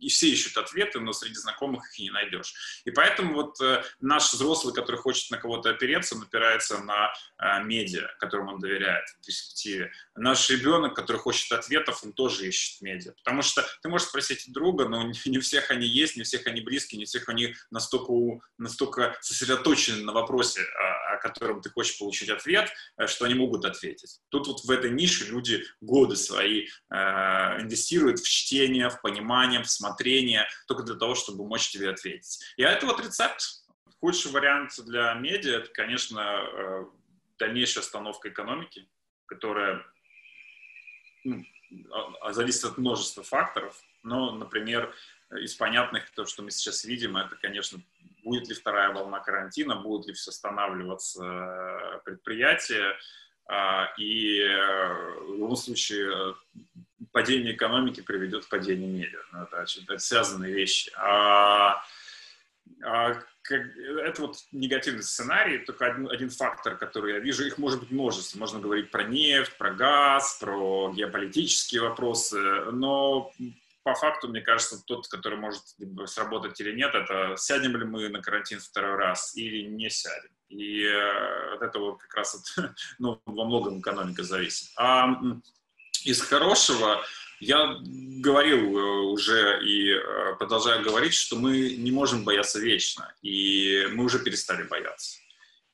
и 0.00 0.08
все 0.08 0.28
ищут 0.28 0.56
ответы, 0.58 1.00
но 1.00 1.12
среди 1.12 1.36
знакомых 1.36 1.86
их 1.90 1.98
и 2.00 2.02
не 2.04 2.10
найдешь. 2.10 2.82
И 2.84 2.90
поэтому 2.90 3.34
вот 3.34 3.60
э, 3.62 3.82
наш 4.00 4.32
взрослый, 4.32 4.74
который 4.74 4.96
хочет 4.96 5.30
на 5.30 5.38
кого-то 5.38 5.70
опереться, 5.70 6.14
он 6.14 6.22
опирается 6.22 6.78
на 6.78 7.12
э, 7.38 7.62
медиа, 7.64 8.08
которым 8.18 8.48
он 8.48 8.58
доверяет 8.58 9.08
в 9.08 9.26
перспективе. 9.26 9.92
Наш 10.14 10.50
ребенок, 10.50 10.94
который 10.94 11.18
хочет 11.18 11.50
ответов, 11.52 12.04
он 12.04 12.12
тоже 12.12 12.46
ищет 12.46 12.82
медиа 12.82 12.89
медиа. 12.90 13.12
Потому 13.24 13.42
что 13.42 13.66
ты 13.82 13.88
можешь 13.88 14.08
спросить 14.08 14.52
друга, 14.52 14.88
но 14.88 15.02
не 15.02 15.38
всех 15.38 15.70
они 15.70 15.86
есть, 15.86 16.16
не 16.16 16.22
всех 16.22 16.46
они 16.46 16.60
близкие, 16.60 16.98
не 16.98 17.04
всех 17.04 17.28
они 17.28 17.54
настолько, 17.70 18.12
настолько 18.58 19.16
сосредоточены 19.20 20.04
на 20.04 20.12
вопросе, 20.12 20.62
о, 20.62 21.14
о 21.14 21.16
котором 21.18 21.60
ты 21.60 21.70
хочешь 21.70 21.98
получить 21.98 22.28
ответ, 22.28 22.72
э, 22.96 23.06
что 23.06 23.24
они 23.24 23.34
могут 23.34 23.64
ответить. 23.64 24.20
Тут 24.28 24.46
вот 24.46 24.64
в 24.64 24.70
этой 24.70 24.90
нише 24.90 25.26
люди 25.26 25.64
годы 25.80 26.16
свои 26.16 26.66
э, 26.90 26.94
инвестируют 27.60 28.20
в 28.20 28.28
чтение, 28.28 28.90
в 28.90 29.00
понимание, 29.00 29.62
в 29.62 29.70
смотрение, 29.70 30.46
только 30.66 30.82
для 30.82 30.96
того, 30.96 31.14
чтобы 31.14 31.46
мочь 31.46 31.70
тебе 31.70 31.90
ответить. 31.90 32.40
И 32.56 32.62
это 32.62 32.86
вот 32.86 33.00
рецепт. 33.04 33.40
Худший 34.00 34.30
вариант 34.30 34.72
для 34.86 35.12
медиа– 35.14 35.56
это, 35.58 35.70
конечно, 35.72 36.20
э, 36.20 36.84
дальнейшая 37.38 37.84
остановка 37.84 38.30
экономики, 38.30 38.88
которая 39.26 39.84
ну, 41.24 41.36
а, 41.36 41.40
а 41.40 41.59
зависит 42.30 42.64
от 42.64 42.78
множества 42.78 43.22
факторов. 43.22 43.80
Но, 44.02 44.32
например, 44.32 44.94
из 45.30 45.54
понятных, 45.54 46.10
то, 46.10 46.26
что 46.26 46.42
мы 46.42 46.50
сейчас 46.50 46.84
видим, 46.84 47.16
это, 47.16 47.36
конечно, 47.36 47.80
будет 48.24 48.48
ли 48.48 48.54
вторая 48.54 48.92
волна 48.92 49.20
карантина, 49.20 49.76
будут 49.76 50.06
ли 50.06 50.14
все 50.14 50.30
останавливаться 50.30 51.24
э, 51.24 52.00
предприятия, 52.04 52.96
а, 53.46 53.92
и 53.98 54.40
э, 54.40 55.20
в 55.22 55.38
любом 55.38 55.56
случае 55.56 56.10
э, 56.12 56.34
падение 57.12 57.54
экономики 57.54 58.00
приведет 58.00 58.44
к 58.44 58.48
падению 58.48 58.90
медиа. 58.90 59.20
Ну, 59.32 59.42
это, 59.42 59.64
это 59.64 59.98
связанные 59.98 60.52
вещи. 60.52 60.92
А, 60.96 61.82
а 62.84 63.22
это 63.56 64.22
вот 64.22 64.36
негативный 64.52 65.02
сценарий, 65.02 65.58
только 65.58 65.86
один, 65.86 66.08
один 66.10 66.30
фактор, 66.30 66.76
который 66.76 67.14
я 67.14 67.18
вижу, 67.18 67.44
их 67.44 67.58
может 67.58 67.80
быть 67.80 67.90
множество. 67.90 68.38
Можно 68.38 68.60
говорить 68.60 68.90
про 68.90 69.04
нефть, 69.04 69.56
про 69.58 69.72
газ, 69.72 70.38
про 70.40 70.92
геополитические 70.94 71.82
вопросы, 71.82 72.38
но 72.72 73.32
по 73.82 73.94
факту, 73.94 74.28
мне 74.28 74.40
кажется, 74.40 74.82
тот, 74.84 75.08
который 75.08 75.38
может 75.38 75.62
сработать 76.06 76.60
или 76.60 76.76
нет, 76.76 76.94
это 76.94 77.34
сядем 77.36 77.76
ли 77.76 77.84
мы 77.84 78.08
на 78.08 78.20
карантин 78.20 78.60
второй 78.60 78.96
раз 78.96 79.34
или 79.36 79.62
не 79.68 79.88
сядем. 79.90 80.30
И 80.48 80.82
э, 80.82 81.54
от 81.54 81.62
этого 81.62 81.96
как 81.96 82.14
раз 82.14 82.34
от, 82.34 82.74
ну, 82.98 83.20
во 83.24 83.44
многом 83.44 83.80
экономика 83.80 84.22
зависит. 84.22 84.70
А 84.76 85.08
из 86.04 86.20
хорошего 86.20 87.02
я 87.40 87.78
говорил 87.82 88.78
э, 88.78 88.82
уже 89.12 89.64
и 89.64 89.92
э, 89.92 90.34
продолжаю 90.38 90.84
говорить, 90.84 91.14
что 91.14 91.36
мы 91.36 91.74
не 91.74 91.90
можем 91.90 92.22
бояться 92.22 92.60
вечно, 92.60 93.12
и 93.22 93.88
мы 93.92 94.04
уже 94.04 94.18
перестали 94.18 94.62
бояться. 94.62 95.18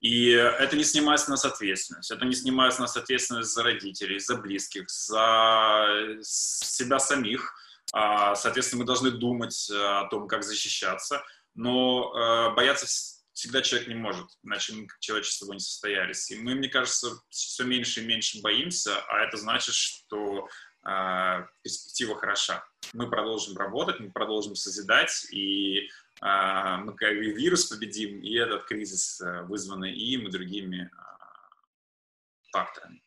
И 0.00 0.28
это 0.30 0.76
не 0.76 0.84
снимает 0.84 1.20
с 1.20 1.28
нас 1.28 1.44
ответственность. 1.44 2.10
Это 2.10 2.24
не 2.24 2.34
снимает 2.34 2.74
с 2.74 2.78
нас 2.78 2.96
ответственность 2.96 3.52
за 3.52 3.64
родителей, 3.64 4.20
за 4.20 4.36
близких, 4.36 4.88
за 4.88 6.18
себя 6.22 7.00
самих. 7.00 7.54
А, 7.92 8.36
соответственно, 8.36 8.82
мы 8.82 8.86
должны 8.86 9.10
думать 9.10 9.68
э, 9.68 9.74
о 9.74 10.08
том, 10.08 10.28
как 10.28 10.44
защищаться. 10.44 11.24
Но 11.54 12.52
бояться 12.54 12.86
всегда 13.36 13.60
человек 13.60 13.88
не 13.88 13.94
может, 13.94 14.26
иначе 14.42 14.72
мы 14.72 14.86
как 14.86 14.98
человечество 14.98 15.52
не 15.52 15.60
состоялись. 15.60 16.30
И 16.30 16.36
мы, 16.36 16.54
мне 16.54 16.68
кажется, 16.68 17.20
все 17.28 17.64
меньше 17.64 18.02
и 18.02 18.06
меньше 18.06 18.40
боимся, 18.40 18.98
а 19.08 19.20
это 19.24 19.36
значит, 19.36 19.74
что 19.74 20.48
перспектива 21.62 22.16
хороша. 22.16 22.64
Мы 22.92 23.10
продолжим 23.10 23.56
работать, 23.56 23.98
мы 23.98 24.10
продолжим 24.10 24.54
созидать, 24.54 25.26
и 25.32 25.88
а, 26.20 26.78
мы 26.78 26.94
как 26.94 27.12
вирус 27.12 27.66
победим, 27.66 28.20
и 28.20 28.34
этот 28.34 28.64
кризис, 28.64 29.20
э, 29.20 29.42
вызванный 29.42 29.92
им 29.92 30.28
и 30.28 30.30
другими 30.30 30.90
а, 30.96 31.50
факторами. 32.52 33.02